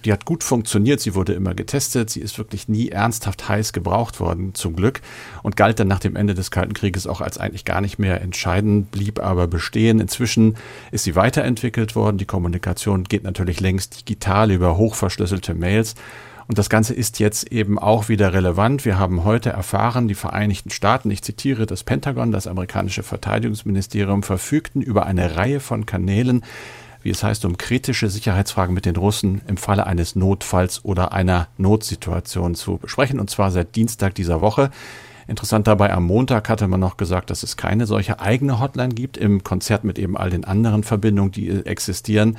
die 0.05 0.11
hat 0.11 0.25
gut 0.25 0.43
funktioniert, 0.43 0.99
sie 0.99 1.15
wurde 1.15 1.33
immer 1.33 1.53
getestet, 1.53 2.09
sie 2.09 2.21
ist 2.21 2.37
wirklich 2.37 2.67
nie 2.67 2.89
ernsthaft 2.89 3.47
heiß 3.47 3.73
gebraucht 3.73 4.19
worden, 4.19 4.53
zum 4.53 4.75
Glück, 4.75 5.01
und 5.43 5.55
galt 5.57 5.79
dann 5.79 5.87
nach 5.87 5.99
dem 5.99 6.15
Ende 6.15 6.33
des 6.33 6.51
Kalten 6.51 6.73
Krieges 6.73 7.07
auch 7.07 7.21
als 7.21 7.37
eigentlich 7.37 7.65
gar 7.65 7.81
nicht 7.81 7.99
mehr 7.99 8.21
entscheidend, 8.21 8.91
blieb 8.91 9.19
aber 9.19 9.47
bestehen. 9.47 9.99
Inzwischen 9.99 10.57
ist 10.91 11.03
sie 11.03 11.15
weiterentwickelt 11.15 11.95
worden, 11.95 12.17
die 12.17 12.25
Kommunikation 12.25 13.03
geht 13.03 13.23
natürlich 13.23 13.59
längst 13.59 14.01
digital 14.01 14.51
über 14.51 14.77
hochverschlüsselte 14.77 15.53
Mails. 15.53 15.95
Und 16.51 16.57
das 16.57 16.69
Ganze 16.69 16.93
ist 16.93 17.19
jetzt 17.19 17.49
eben 17.51 17.79
auch 17.79 18.09
wieder 18.09 18.33
relevant. 18.33 18.83
Wir 18.83 18.99
haben 18.99 19.23
heute 19.23 19.51
erfahren, 19.51 20.09
die 20.09 20.15
Vereinigten 20.15 20.69
Staaten, 20.69 21.09
ich 21.09 21.21
zitiere 21.21 21.65
das 21.65 21.85
Pentagon, 21.85 22.33
das 22.33 22.45
amerikanische 22.45 23.03
Verteidigungsministerium, 23.03 24.21
verfügten 24.21 24.81
über 24.81 25.05
eine 25.05 25.37
Reihe 25.37 25.61
von 25.61 25.85
Kanälen, 25.85 26.43
wie 27.03 27.09
es 27.09 27.23
heißt, 27.23 27.45
um 27.45 27.57
kritische 27.57 28.09
Sicherheitsfragen 28.09 28.73
mit 28.73 28.85
den 28.85 28.95
Russen 28.95 29.41
im 29.47 29.57
Falle 29.57 29.87
eines 29.87 30.15
Notfalls 30.15 30.85
oder 30.85 31.11
einer 31.11 31.47
Notsituation 31.57 32.55
zu 32.55 32.77
besprechen, 32.77 33.19
und 33.19 33.29
zwar 33.29 33.51
seit 33.51 33.75
Dienstag 33.75 34.15
dieser 34.15 34.41
Woche. 34.41 34.71
Interessant 35.27 35.67
dabei, 35.67 35.93
am 35.93 36.03
Montag 36.03 36.49
hatte 36.49 36.67
man 36.67 36.79
noch 36.79 36.97
gesagt, 36.97 37.29
dass 37.29 37.43
es 37.43 37.55
keine 37.55 37.85
solche 37.85 38.19
eigene 38.19 38.59
Hotline 38.59 38.93
gibt, 38.93 39.15
im 39.15 39.43
Konzert 39.43 39.83
mit 39.83 39.97
eben 39.97 40.17
all 40.17 40.29
den 40.29 40.43
anderen 40.43 40.83
Verbindungen, 40.83 41.31
die 41.31 41.49
existieren. 41.65 42.37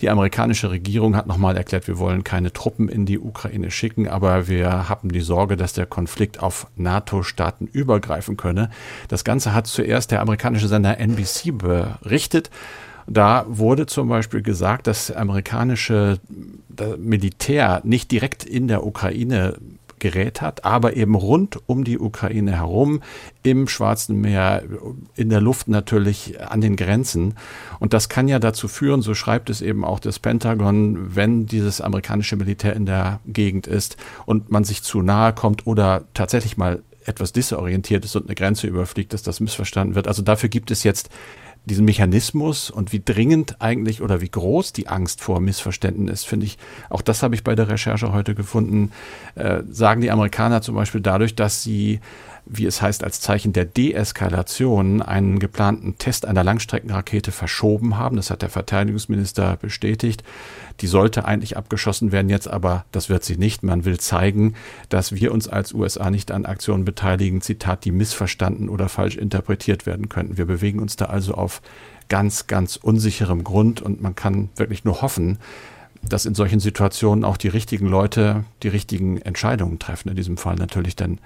Die 0.00 0.08
amerikanische 0.08 0.70
Regierung 0.70 1.16
hat 1.16 1.26
nochmal 1.26 1.56
erklärt, 1.56 1.86
wir 1.86 1.98
wollen 1.98 2.24
keine 2.24 2.52
Truppen 2.52 2.88
in 2.88 3.04
die 3.04 3.18
Ukraine 3.18 3.70
schicken, 3.70 4.08
aber 4.08 4.48
wir 4.48 4.88
haben 4.88 5.12
die 5.12 5.20
Sorge, 5.20 5.58
dass 5.58 5.74
der 5.74 5.84
Konflikt 5.84 6.42
auf 6.42 6.66
NATO-Staaten 6.76 7.66
übergreifen 7.66 8.38
könne. 8.38 8.70
Das 9.08 9.24
Ganze 9.24 9.52
hat 9.52 9.66
zuerst 9.66 10.10
der 10.10 10.22
amerikanische 10.22 10.68
Sender 10.68 10.98
NBC 10.98 11.52
berichtet 11.52 12.48
da 13.10 13.44
wurde 13.48 13.86
zum 13.86 14.08
Beispiel 14.08 14.40
gesagt, 14.40 14.86
dass 14.86 15.10
amerikanische 15.10 16.20
Militär 16.96 17.80
nicht 17.84 18.10
direkt 18.12 18.44
in 18.44 18.68
der 18.68 18.86
Ukraine 18.86 19.58
gerät 19.98 20.40
hat, 20.40 20.64
aber 20.64 20.96
eben 20.96 21.14
rund 21.14 21.58
um 21.66 21.84
die 21.84 21.98
Ukraine 21.98 22.52
herum, 22.52 23.02
im 23.42 23.68
Schwarzen 23.68 24.20
Meer, 24.20 24.62
in 25.16 25.28
der 25.28 25.40
Luft 25.40 25.68
natürlich, 25.68 26.40
an 26.40 26.60
den 26.60 26.76
Grenzen. 26.76 27.34
Und 27.80 27.92
das 27.92 28.08
kann 28.08 28.28
ja 28.28 28.38
dazu 28.38 28.68
führen, 28.68 29.02
so 29.02 29.14
schreibt 29.14 29.50
es 29.50 29.60
eben 29.60 29.84
auch 29.84 29.98
das 29.98 30.18
Pentagon, 30.18 31.14
wenn 31.16 31.46
dieses 31.46 31.80
amerikanische 31.80 32.36
Militär 32.36 32.74
in 32.74 32.86
der 32.86 33.20
Gegend 33.26 33.66
ist 33.66 33.96
und 34.24 34.50
man 34.50 34.64
sich 34.64 34.82
zu 34.82 35.02
nahe 35.02 35.32
kommt 35.32 35.66
oder 35.66 36.04
tatsächlich 36.14 36.56
mal 36.56 36.80
etwas 37.06 37.32
disorientiert 37.32 38.04
ist 38.04 38.16
und 38.16 38.26
eine 38.26 38.34
Grenze 38.34 38.66
überfliegt, 38.66 39.12
dass 39.12 39.22
das 39.22 39.40
missverstanden 39.40 39.94
wird. 39.94 40.08
Also 40.08 40.22
dafür 40.22 40.48
gibt 40.48 40.70
es 40.70 40.82
jetzt 40.82 41.10
diesen 41.64 41.84
Mechanismus 41.84 42.70
und 42.70 42.92
wie 42.92 43.02
dringend 43.04 43.60
eigentlich 43.60 44.02
oder 44.02 44.20
wie 44.20 44.30
groß 44.30 44.72
die 44.72 44.88
Angst 44.88 45.20
vor 45.20 45.40
Missverständnissen 45.40 46.12
ist, 46.12 46.26
finde 46.26 46.46
ich, 46.46 46.58
auch 46.88 47.02
das 47.02 47.22
habe 47.22 47.34
ich 47.34 47.44
bei 47.44 47.54
der 47.54 47.68
Recherche 47.68 48.12
heute 48.12 48.34
gefunden, 48.34 48.92
äh, 49.34 49.62
sagen 49.70 50.00
die 50.00 50.10
Amerikaner 50.10 50.62
zum 50.62 50.74
Beispiel 50.74 51.00
dadurch, 51.00 51.34
dass 51.34 51.62
sie 51.62 52.00
wie 52.46 52.66
es 52.66 52.82
heißt, 52.82 53.04
als 53.04 53.20
Zeichen 53.20 53.52
der 53.52 53.64
Deeskalation 53.64 55.02
einen 55.02 55.38
geplanten 55.38 55.98
Test 55.98 56.26
einer 56.26 56.44
Langstreckenrakete 56.44 57.32
verschoben 57.32 57.96
haben. 57.96 58.16
Das 58.16 58.30
hat 58.30 58.42
der 58.42 58.50
Verteidigungsminister 58.50 59.56
bestätigt. 59.56 60.24
Die 60.80 60.86
sollte 60.86 61.24
eigentlich 61.24 61.56
abgeschossen 61.56 62.12
werden 62.12 62.28
jetzt, 62.28 62.48
aber 62.48 62.84
das 62.92 63.08
wird 63.08 63.24
sie 63.24 63.36
nicht. 63.36 63.62
Man 63.62 63.84
will 63.84 63.98
zeigen, 63.98 64.54
dass 64.88 65.12
wir 65.12 65.32
uns 65.32 65.48
als 65.48 65.72
USA 65.72 66.10
nicht 66.10 66.32
an 66.32 66.46
Aktionen 66.46 66.84
beteiligen, 66.84 67.40
Zitat, 67.40 67.84
die 67.84 67.92
missverstanden 67.92 68.68
oder 68.68 68.88
falsch 68.88 69.16
interpretiert 69.16 69.86
werden 69.86 70.08
könnten. 70.08 70.38
Wir 70.38 70.46
bewegen 70.46 70.80
uns 70.80 70.96
da 70.96 71.06
also 71.06 71.34
auf 71.34 71.62
ganz, 72.08 72.46
ganz 72.46 72.76
unsicherem 72.76 73.44
Grund 73.44 73.80
und 73.80 74.02
man 74.02 74.14
kann 74.14 74.50
wirklich 74.56 74.84
nur 74.84 75.02
hoffen, 75.02 75.38
dass 76.02 76.26
in 76.26 76.34
solchen 76.34 76.60
Situationen 76.60 77.24
auch 77.24 77.36
die 77.36 77.48
richtigen 77.48 77.86
Leute 77.86 78.44
die 78.62 78.68
richtigen 78.68 79.18
Entscheidungen 79.18 79.78
treffen. 79.78 80.08
In 80.08 80.16
diesem 80.16 80.36
Fall 80.36 80.56
natürlich 80.56 80.96
dann 80.96 81.18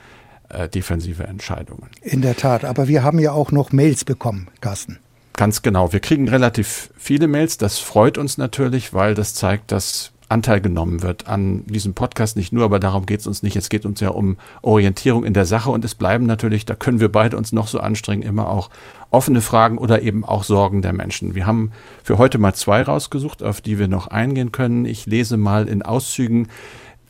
äh, 0.54 0.68
defensive 0.68 1.24
Entscheidungen. 1.24 1.88
In 2.02 2.22
der 2.22 2.36
Tat, 2.36 2.64
aber 2.64 2.88
wir 2.88 3.02
haben 3.02 3.18
ja 3.18 3.32
auch 3.32 3.52
noch 3.52 3.72
Mails 3.72 4.04
bekommen, 4.04 4.48
Carsten. 4.60 4.98
Ganz 5.36 5.62
genau. 5.62 5.92
Wir 5.92 6.00
kriegen 6.00 6.28
relativ 6.28 6.90
viele 6.96 7.26
Mails. 7.26 7.58
Das 7.58 7.78
freut 7.78 8.18
uns 8.18 8.38
natürlich, 8.38 8.94
weil 8.94 9.14
das 9.14 9.34
zeigt, 9.34 9.72
dass 9.72 10.12
Anteil 10.28 10.60
genommen 10.60 11.02
wird 11.02 11.26
an 11.28 11.64
diesem 11.66 11.94
Podcast. 11.94 12.36
Nicht 12.36 12.52
nur, 12.52 12.64
aber 12.64 12.78
darum 12.78 13.04
geht 13.04 13.20
es 13.20 13.26
uns 13.26 13.42
nicht. 13.42 13.56
Es 13.56 13.68
geht 13.68 13.84
uns 13.84 14.00
ja 14.00 14.10
um 14.10 14.36
Orientierung 14.62 15.24
in 15.24 15.34
der 15.34 15.44
Sache 15.44 15.70
und 15.70 15.84
es 15.84 15.94
bleiben 15.94 16.26
natürlich, 16.26 16.64
da 16.64 16.74
können 16.74 17.00
wir 17.00 17.10
beide 17.10 17.36
uns 17.36 17.52
noch 17.52 17.68
so 17.68 17.78
anstrengen, 17.80 18.22
immer 18.22 18.48
auch 18.48 18.70
offene 19.10 19.40
Fragen 19.40 19.78
oder 19.78 20.02
eben 20.02 20.24
auch 20.24 20.44
Sorgen 20.44 20.82
der 20.82 20.92
Menschen. 20.92 21.34
Wir 21.34 21.46
haben 21.46 21.72
für 22.02 22.18
heute 22.18 22.38
mal 22.38 22.54
zwei 22.54 22.82
rausgesucht, 22.82 23.42
auf 23.42 23.60
die 23.60 23.78
wir 23.78 23.88
noch 23.88 24.08
eingehen 24.08 24.50
können. 24.50 24.86
Ich 24.86 25.06
lese 25.06 25.36
mal 25.36 25.68
in 25.68 25.82
Auszügen 25.82 26.48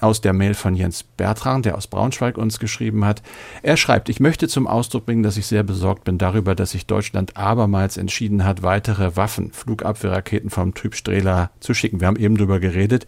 aus 0.04 0.20
der 0.20 0.34
Mail 0.34 0.52
von 0.52 0.74
Jens 0.74 1.02
Bertrand, 1.02 1.64
der 1.64 1.76
aus 1.76 1.86
Braunschweig 1.86 2.36
uns 2.36 2.58
geschrieben 2.58 3.04
hat. 3.06 3.22
Er 3.62 3.78
schreibt, 3.78 4.10
ich 4.10 4.20
möchte 4.20 4.48
zum 4.48 4.66
Ausdruck 4.66 5.06
bringen, 5.06 5.22
dass 5.22 5.38
ich 5.38 5.46
sehr 5.46 5.62
besorgt 5.62 6.04
bin 6.04 6.18
darüber, 6.18 6.54
dass 6.54 6.72
sich 6.72 6.86
Deutschland 6.86 7.38
abermals 7.38 7.96
entschieden 7.96 8.44
hat, 8.44 8.62
weitere 8.62 9.16
Waffen, 9.16 9.50
Flugabwehrraketen 9.52 10.50
vom 10.50 10.74
Typ 10.74 10.94
Strela 10.94 11.50
zu 11.58 11.72
schicken. 11.72 12.00
Wir 12.00 12.06
haben 12.06 12.16
eben 12.16 12.36
darüber 12.36 12.60
geredet. 12.60 13.06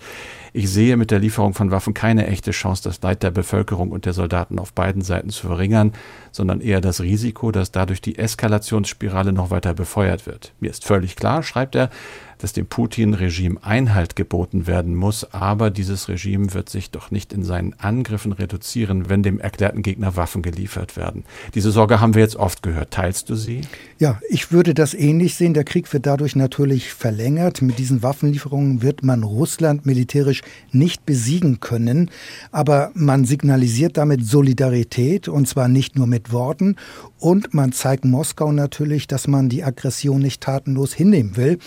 Ich 0.54 0.70
sehe 0.70 0.96
mit 0.96 1.10
der 1.10 1.18
Lieferung 1.18 1.52
von 1.52 1.70
Waffen 1.70 1.92
keine 1.92 2.28
echte 2.28 2.52
Chance, 2.52 2.82
das 2.84 3.02
Leid 3.02 3.22
der 3.22 3.30
Bevölkerung 3.30 3.90
und 3.90 4.06
der 4.06 4.14
Soldaten 4.14 4.58
auf 4.58 4.72
beiden 4.72 5.02
Seiten 5.02 5.28
zu 5.28 5.48
verringern, 5.48 5.92
sondern 6.32 6.62
eher 6.62 6.80
das 6.80 7.02
Risiko, 7.02 7.52
dass 7.52 7.72
dadurch 7.72 8.00
die 8.00 8.18
Eskalationsspirale 8.18 9.34
noch 9.34 9.50
weiter 9.50 9.74
befeuert 9.74 10.26
wird. 10.26 10.54
Mir 10.60 10.70
ist 10.70 10.86
völlig 10.86 11.14
klar, 11.14 11.42
schreibt 11.42 11.74
er, 11.74 11.90
dass 12.38 12.52
dem 12.52 12.66
Putin-Regime 12.66 13.62
Einhalt 13.62 14.16
geboten 14.16 14.66
werden 14.66 14.94
muss, 14.94 15.32
aber 15.32 15.70
dieses 15.70 16.08
Regime 16.08 16.54
wird 16.54 16.68
sich 16.68 16.90
doch 16.90 17.10
nicht 17.10 17.32
in 17.32 17.44
seinen 17.44 17.74
Angriffen 17.78 18.32
reduzieren, 18.32 19.08
wenn 19.08 19.22
dem 19.22 19.38
erklärten 19.40 19.82
Gegner 19.82 20.16
Waffen 20.16 20.42
geliefert 20.42 20.96
werden. 20.96 21.24
Diese 21.54 21.70
Sorge 21.70 22.00
haben 22.00 22.14
wir 22.14 22.22
jetzt 22.22 22.36
oft 22.36 22.62
gehört. 22.62 22.90
Teilst 22.90 23.30
du 23.30 23.34
sie? 23.34 23.62
Ja, 23.98 24.20
ich 24.28 24.52
würde 24.52 24.74
das 24.74 24.94
ähnlich 24.94 25.34
sehen. 25.34 25.54
Der 25.54 25.64
Krieg 25.64 25.92
wird 25.92 26.06
dadurch 26.06 26.36
natürlich 26.36 26.92
verlängert. 26.92 27.62
Mit 27.62 27.78
diesen 27.78 28.02
Waffenlieferungen 28.02 28.82
wird 28.82 29.02
man 29.02 29.22
Russland 29.22 29.86
militärisch 29.86 30.42
nicht 30.72 31.06
besiegen 31.06 31.60
können, 31.60 32.10
aber 32.52 32.90
man 32.94 33.24
signalisiert 33.24 33.96
damit 33.96 34.24
Solidarität 34.26 35.28
und 35.28 35.48
zwar 35.48 35.68
nicht 35.68 35.96
nur 35.96 36.06
mit 36.06 36.32
Worten 36.32 36.76
und 37.18 37.54
man 37.54 37.72
zeigt 37.72 38.04
Moskau 38.04 38.52
natürlich, 38.52 39.06
dass 39.06 39.26
man 39.26 39.48
die 39.48 39.64
Aggression 39.64 40.20
nicht 40.20 40.42
tatenlos 40.42 40.92
hinnehmen 40.92 41.36
will. 41.36 41.58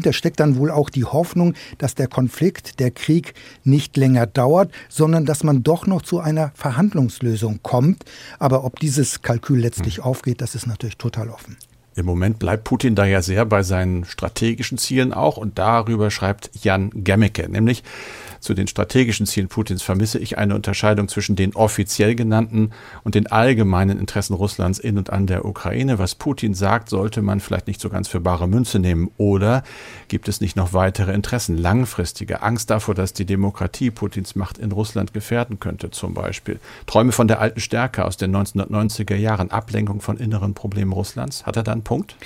Dahinter 0.00 0.14
steckt 0.14 0.40
dann 0.40 0.56
wohl 0.56 0.70
auch 0.70 0.88
die 0.88 1.04
Hoffnung, 1.04 1.52
dass 1.76 1.94
der 1.94 2.08
Konflikt, 2.08 2.80
der 2.80 2.90
Krieg 2.90 3.34
nicht 3.64 3.98
länger 3.98 4.26
dauert, 4.26 4.72
sondern 4.88 5.26
dass 5.26 5.44
man 5.44 5.62
doch 5.62 5.86
noch 5.86 6.00
zu 6.00 6.20
einer 6.20 6.52
Verhandlungslösung 6.54 7.60
kommt. 7.62 8.04
Aber 8.38 8.64
ob 8.64 8.80
dieses 8.80 9.20
Kalkül 9.20 9.60
letztlich 9.60 9.98
hm. 9.98 10.04
aufgeht, 10.04 10.40
das 10.40 10.54
ist 10.54 10.66
natürlich 10.66 10.96
total 10.96 11.28
offen. 11.28 11.58
Im 11.96 12.06
Moment 12.06 12.38
bleibt 12.38 12.64
Putin 12.64 12.94
da 12.94 13.04
ja 13.04 13.20
sehr 13.20 13.44
bei 13.44 13.62
seinen 13.62 14.06
strategischen 14.06 14.78
Zielen 14.78 15.12
auch 15.12 15.36
und 15.36 15.58
darüber 15.58 16.10
schreibt 16.10 16.50
Jan 16.62 16.90
Gemmecke, 16.94 17.50
nämlich 17.50 17.82
zu 18.40 18.54
den 18.54 18.66
strategischen 18.66 19.26
Zielen 19.26 19.48
Putins 19.48 19.82
vermisse 19.82 20.18
ich 20.18 20.38
eine 20.38 20.54
Unterscheidung 20.54 21.08
zwischen 21.08 21.36
den 21.36 21.54
offiziell 21.54 22.14
genannten 22.14 22.70
und 23.04 23.14
den 23.14 23.26
allgemeinen 23.26 23.98
Interessen 23.98 24.34
Russlands 24.34 24.78
in 24.78 24.98
und 24.98 25.10
an 25.10 25.26
der 25.26 25.44
Ukraine. 25.44 25.98
Was 25.98 26.14
Putin 26.14 26.54
sagt, 26.54 26.88
sollte 26.88 27.22
man 27.22 27.40
vielleicht 27.40 27.66
nicht 27.66 27.80
so 27.80 27.90
ganz 27.90 28.08
für 28.08 28.20
bare 28.20 28.48
Münze 28.48 28.78
nehmen. 28.78 29.10
Oder 29.18 29.62
gibt 30.08 30.28
es 30.28 30.40
nicht 30.40 30.56
noch 30.56 30.72
weitere 30.72 31.12
Interessen, 31.12 31.56
langfristige 31.56 32.42
Angst 32.42 32.70
davor, 32.70 32.94
dass 32.94 33.12
die 33.12 33.26
Demokratie 33.26 33.90
Putins 33.90 34.34
Macht 34.34 34.58
in 34.58 34.72
Russland 34.72 35.12
gefährden 35.12 35.60
könnte, 35.60 35.90
zum 35.90 36.14
Beispiel? 36.14 36.58
Träume 36.86 37.12
von 37.12 37.28
der 37.28 37.40
alten 37.40 37.60
Stärke 37.60 38.04
aus 38.04 38.16
den 38.16 38.34
1990er 38.34 39.16
Jahren, 39.16 39.50
Ablenkung 39.50 40.00
von 40.00 40.16
inneren 40.16 40.54
Problemen 40.54 40.92
Russlands? 40.92 41.44
Hat 41.44 41.56
er 41.56 41.62
da 41.62 41.72
einen 41.72 41.82
Punkt? 41.82 42.16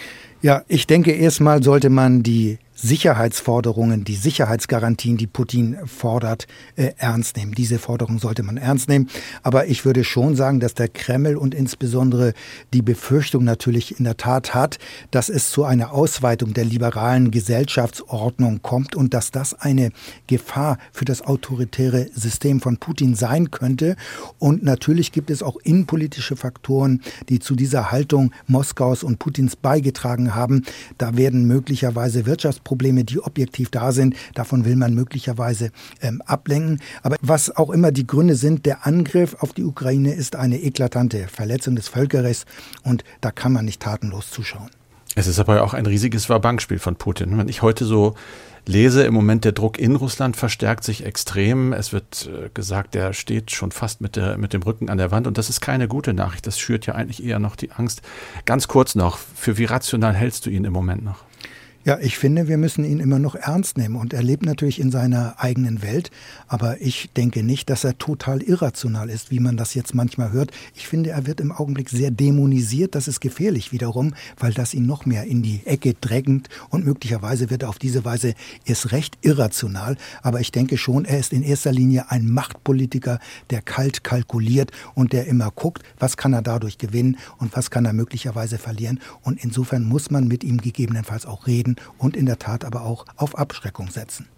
Ja, 0.42 0.62
ich 0.68 0.86
denke, 0.86 1.12
erstmal 1.12 1.62
sollte 1.62 1.90
man 1.90 2.22
die 2.22 2.58
Sicherheitsforderungen, 2.74 4.04
die 4.04 4.16
Sicherheitsgarantien, 4.16 5.16
die 5.16 5.26
Putin 5.26 5.76
fordert, 5.86 6.46
äh, 6.74 6.90
ernst 6.96 7.36
nehmen. 7.36 7.52
Diese 7.52 7.78
Forderungen 7.78 8.18
sollte 8.18 8.42
man 8.42 8.56
ernst 8.56 8.88
nehmen. 8.88 9.08
Aber 9.42 9.66
ich 9.68 9.84
würde 9.84 10.02
schon 10.02 10.34
sagen, 10.34 10.58
dass 10.58 10.74
der 10.74 10.88
Kreml 10.88 11.36
und 11.36 11.54
insbesondere 11.54 12.34
die 12.72 12.82
Befürchtung 12.82 13.44
natürlich 13.44 13.98
in 13.98 14.04
der 14.04 14.16
Tat 14.16 14.54
hat, 14.54 14.78
dass 15.12 15.28
es 15.28 15.50
zu 15.50 15.64
einer 15.64 15.92
Ausweitung 15.92 16.52
der 16.52 16.64
liberalen 16.64 17.30
Gesellschaftsordnung 17.30 18.60
kommt 18.62 18.96
und 18.96 19.14
dass 19.14 19.30
das 19.30 19.54
eine 19.54 19.90
Gefahr 20.26 20.78
für 20.92 21.04
das 21.04 21.22
autoritäre 21.22 22.08
System 22.14 22.60
von 22.60 22.78
Putin 22.78 23.14
sein 23.14 23.52
könnte. 23.52 23.96
Und 24.38 24.64
natürlich 24.64 25.12
gibt 25.12 25.30
es 25.30 25.42
auch 25.42 25.56
innenpolitische 25.62 26.34
Faktoren, 26.34 27.02
die 27.28 27.38
zu 27.38 27.54
dieser 27.54 27.92
Haltung 27.92 28.32
Moskaus 28.48 29.04
und 29.04 29.20
Putins 29.20 29.54
beigetragen 29.54 30.34
haben. 30.34 30.64
Da 30.98 31.16
werden 31.16 31.46
möglicherweise 31.46 32.26
Wirtschafts 32.26 32.63
Probleme, 32.64 33.04
die 33.04 33.20
objektiv 33.20 33.70
da 33.70 33.92
sind. 33.92 34.16
Davon 34.34 34.64
will 34.64 34.76
man 34.76 34.94
möglicherweise 34.94 35.70
ähm, 36.00 36.22
ablenken. 36.26 36.80
Aber 37.02 37.16
was 37.20 37.54
auch 37.54 37.70
immer 37.70 37.92
die 37.92 38.06
Gründe 38.06 38.34
sind, 38.34 38.66
der 38.66 38.86
Angriff 38.86 39.36
auf 39.40 39.52
die 39.52 39.64
Ukraine 39.64 40.12
ist 40.14 40.36
eine 40.36 40.60
eklatante 40.60 41.28
Verletzung 41.28 41.76
des 41.76 41.88
Völkerrechts 41.88 42.46
und 42.82 43.04
da 43.20 43.30
kann 43.30 43.52
man 43.52 43.64
nicht 43.64 43.80
tatenlos 43.80 44.30
zuschauen. 44.30 44.70
Es 45.14 45.26
ist 45.28 45.38
aber 45.38 45.62
auch 45.62 45.74
ein 45.74 45.86
riesiges 45.86 46.28
Wabankspiel 46.28 46.80
von 46.80 46.96
Putin. 46.96 47.38
Wenn 47.38 47.48
ich 47.48 47.62
heute 47.62 47.84
so 47.84 48.14
lese, 48.66 49.04
im 49.04 49.14
Moment 49.14 49.44
der 49.44 49.52
Druck 49.52 49.78
in 49.78 49.94
Russland 49.94 50.36
verstärkt 50.36 50.84
sich 50.84 51.04
extrem. 51.04 51.72
Es 51.72 51.92
wird 51.92 52.28
äh, 52.32 52.48
gesagt, 52.52 52.94
der 52.94 53.12
steht 53.12 53.50
schon 53.50 53.70
fast 53.70 54.00
mit, 54.00 54.16
der, 54.16 54.38
mit 54.38 54.52
dem 54.52 54.62
Rücken 54.62 54.88
an 54.90 54.98
der 54.98 55.10
Wand. 55.10 55.26
Und 55.26 55.38
das 55.38 55.50
ist 55.50 55.60
keine 55.60 55.86
gute 55.86 56.14
Nachricht. 56.14 56.46
Das 56.46 56.58
schürt 56.58 56.86
ja 56.86 56.94
eigentlich 56.94 57.24
eher 57.24 57.38
noch 57.38 57.56
die 57.56 57.70
Angst. 57.72 58.02
Ganz 58.44 58.66
kurz 58.66 58.94
noch, 58.94 59.18
für 59.18 59.58
wie 59.58 59.66
rational 59.66 60.14
hältst 60.14 60.46
du 60.46 60.50
ihn 60.50 60.64
im 60.64 60.72
Moment 60.72 61.04
noch? 61.04 61.24
Ja, 61.86 61.98
ich 62.00 62.16
finde, 62.16 62.48
wir 62.48 62.56
müssen 62.56 62.82
ihn 62.82 62.98
immer 62.98 63.18
noch 63.18 63.34
ernst 63.34 63.76
nehmen. 63.76 63.96
Und 63.96 64.14
er 64.14 64.22
lebt 64.22 64.46
natürlich 64.46 64.80
in 64.80 64.90
seiner 64.90 65.34
eigenen 65.36 65.82
Welt, 65.82 66.10
aber 66.48 66.80
ich 66.80 67.10
denke 67.14 67.42
nicht, 67.42 67.68
dass 67.68 67.84
er 67.84 67.98
total 67.98 68.40
irrational 68.40 69.10
ist, 69.10 69.30
wie 69.30 69.38
man 69.38 69.58
das 69.58 69.74
jetzt 69.74 69.94
manchmal 69.94 70.32
hört. 70.32 70.50
Ich 70.74 70.88
finde, 70.88 71.10
er 71.10 71.26
wird 71.26 71.40
im 71.40 71.52
Augenblick 71.52 71.90
sehr 71.90 72.10
dämonisiert, 72.10 72.94
das 72.94 73.06
ist 73.06 73.20
gefährlich 73.20 73.70
wiederum, 73.70 74.14
weil 74.38 74.54
das 74.54 74.72
ihn 74.72 74.86
noch 74.86 75.04
mehr 75.04 75.24
in 75.24 75.42
die 75.42 75.60
Ecke 75.66 75.92
drängt. 75.92 76.48
Und 76.70 76.86
möglicherweise 76.86 77.50
wird 77.50 77.64
er 77.64 77.68
auf 77.68 77.78
diese 77.78 78.02
Weise 78.06 78.32
erst 78.64 78.92
recht 78.92 79.18
irrational, 79.20 79.98
aber 80.22 80.40
ich 80.40 80.52
denke 80.52 80.78
schon, 80.78 81.04
er 81.04 81.18
ist 81.18 81.34
in 81.34 81.42
erster 81.42 81.72
Linie 81.72 82.10
ein 82.10 82.26
Machtpolitiker, 82.26 83.18
der 83.50 83.60
kalt 83.60 84.02
kalkuliert 84.04 84.70
und 84.94 85.12
der 85.12 85.26
immer 85.26 85.50
guckt, 85.50 85.82
was 85.98 86.16
kann 86.16 86.32
er 86.32 86.40
dadurch 86.40 86.78
gewinnen 86.78 87.18
und 87.36 87.54
was 87.54 87.70
kann 87.70 87.84
er 87.84 87.92
möglicherweise 87.92 88.56
verlieren. 88.56 89.00
Und 89.20 89.44
insofern 89.44 89.84
muss 89.84 90.10
man 90.10 90.26
mit 90.26 90.44
ihm 90.44 90.62
gegebenenfalls 90.62 91.26
auch 91.26 91.46
reden 91.46 91.73
und 91.98 92.16
in 92.16 92.26
der 92.26 92.38
Tat 92.38 92.64
aber 92.64 92.82
auch 92.82 93.04
auf 93.16 93.36
Abschreckung 93.38 93.90
setzen. 93.90 94.28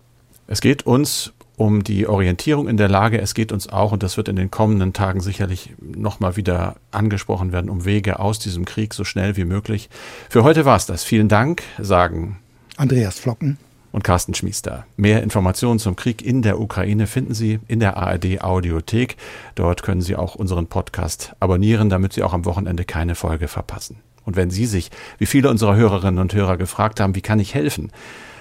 Es 0.46 0.60
geht 0.60 0.86
uns 0.86 1.32
um 1.56 1.82
die 1.82 2.06
Orientierung 2.06 2.68
in 2.68 2.76
der 2.76 2.88
Lage. 2.88 3.20
Es 3.20 3.34
geht 3.34 3.50
uns 3.50 3.68
auch, 3.68 3.92
und 3.92 4.02
das 4.02 4.16
wird 4.16 4.28
in 4.28 4.36
den 4.36 4.50
kommenden 4.50 4.92
Tagen 4.92 5.20
sicherlich 5.20 5.74
nochmal 5.80 6.36
wieder 6.36 6.76
angesprochen 6.90 7.52
werden, 7.52 7.70
um 7.70 7.84
Wege 7.84 8.18
aus 8.18 8.38
diesem 8.38 8.64
Krieg 8.64 8.94
so 8.94 9.04
schnell 9.04 9.36
wie 9.36 9.44
möglich. 9.44 9.88
Für 10.28 10.44
heute 10.44 10.64
war 10.64 10.76
es 10.76 10.86
das. 10.86 11.02
Vielen 11.02 11.28
Dank, 11.28 11.62
sagen 11.78 12.38
Andreas 12.76 13.18
Flocken 13.18 13.56
und 13.90 14.04
Carsten 14.04 14.34
Schmiester. 14.34 14.86
Mehr 14.98 15.22
Informationen 15.22 15.78
zum 15.78 15.96
Krieg 15.96 16.20
in 16.20 16.42
der 16.42 16.60
Ukraine 16.60 17.06
finden 17.06 17.32
Sie 17.32 17.58
in 17.66 17.80
der 17.80 17.96
ARD 17.96 18.42
Audiothek. 18.42 19.16
Dort 19.54 19.82
können 19.82 20.02
Sie 20.02 20.14
auch 20.14 20.34
unseren 20.34 20.66
Podcast 20.66 21.34
abonnieren, 21.40 21.88
damit 21.88 22.12
Sie 22.12 22.22
auch 22.22 22.34
am 22.34 22.44
Wochenende 22.44 22.84
keine 22.84 23.14
Folge 23.14 23.48
verpassen. 23.48 23.96
Und 24.26 24.36
wenn 24.36 24.50
Sie 24.50 24.66
sich, 24.66 24.90
wie 25.16 25.24
viele 25.24 25.48
unserer 25.48 25.76
Hörerinnen 25.76 26.20
und 26.20 26.34
Hörer 26.34 26.58
gefragt 26.58 27.00
haben, 27.00 27.14
wie 27.14 27.22
kann 27.22 27.38
ich 27.38 27.54
helfen, 27.54 27.90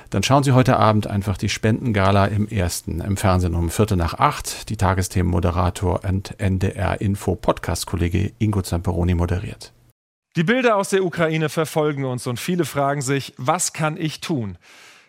dann 0.10 0.24
schauen 0.24 0.44
Sie 0.44 0.52
heute 0.52 0.78
Abend 0.78 1.08
einfach 1.08 1.38
die 1.38 1.50
Spendengala 1.50 2.26
im 2.26 2.48
ersten, 2.48 3.02
im 3.02 3.18
Fernsehen 3.18 3.56
um 3.56 3.70
Viertel 3.70 3.98
nach 3.98 4.16
acht. 4.16 4.70
Die 4.70 4.78
Tagesthemenmoderator 4.78 6.04
und 6.08 6.40
NDR-Info-Podcast-Kollege 6.40 8.34
Ingo 8.40 8.62
Zamperoni 8.62 9.14
moderiert. 9.16 9.74
Die 10.36 10.44
Bilder 10.44 10.76
aus 10.76 10.90
der 10.90 11.06
Ukraine 11.06 11.50
verfolgen 11.50 12.04
uns 12.06 12.28
und 12.28 12.40
viele 12.40 12.66
fragen 12.66 13.02
sich, 13.02 13.34
was 13.38 13.74
kann 13.74 13.98
ich 13.98 14.22
tun? 14.22 14.58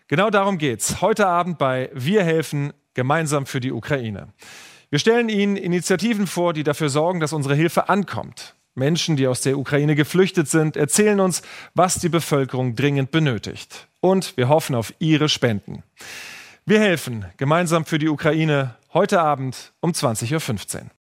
Genau 0.09 0.31
darum 0.31 0.59
geht's 0.59 1.01
heute 1.01 1.27
Abend 1.27 1.59
bei 1.59 1.91
Wir 1.95 2.23
helfen 2.23 2.73
gemeinsam 2.95 3.47
für 3.47 3.61
die 3.61 3.73
Ukraine. 3.73 4.29
Wir 4.91 4.99
stellen 4.99 5.29
Ihnen 5.29 5.57
Initiativen 5.57 6.27
vor, 6.27 6.53
die 6.53 6.65
dafür 6.65 6.89
sorgen, 6.89 7.21
dass 7.21 7.33
unsere 7.33 7.55
Hilfe 7.55 7.89
ankommt. 7.89 8.56
Menschen, 8.77 9.17
die 9.17 9.27
aus 9.27 9.41
der 9.41 9.59
Ukraine 9.59 9.95
geflüchtet 9.95 10.49
sind, 10.49 10.77
erzählen 10.77 11.19
uns, 11.21 11.43
was 11.75 11.97
die 11.97 12.09
Bevölkerung 12.09 12.77
dringend 12.77 13.11
benötigt. 13.11 13.89
Und 14.01 14.37
wir 14.37 14.49
hoffen 14.49 14.75
auf 14.77 14.95
Ihre 14.99 15.29
Spenden. 15.29 15.83
Wir 16.67 16.81
helfen 16.81 17.25
gemeinsam 17.37 17.85
für 17.85 17.99
die 17.99 18.09
Ukraine 18.09 18.75
heute 18.93 19.21
Abend 19.21 19.73
um 19.81 19.93
20.15 19.93 20.77
Uhr. 20.77 20.91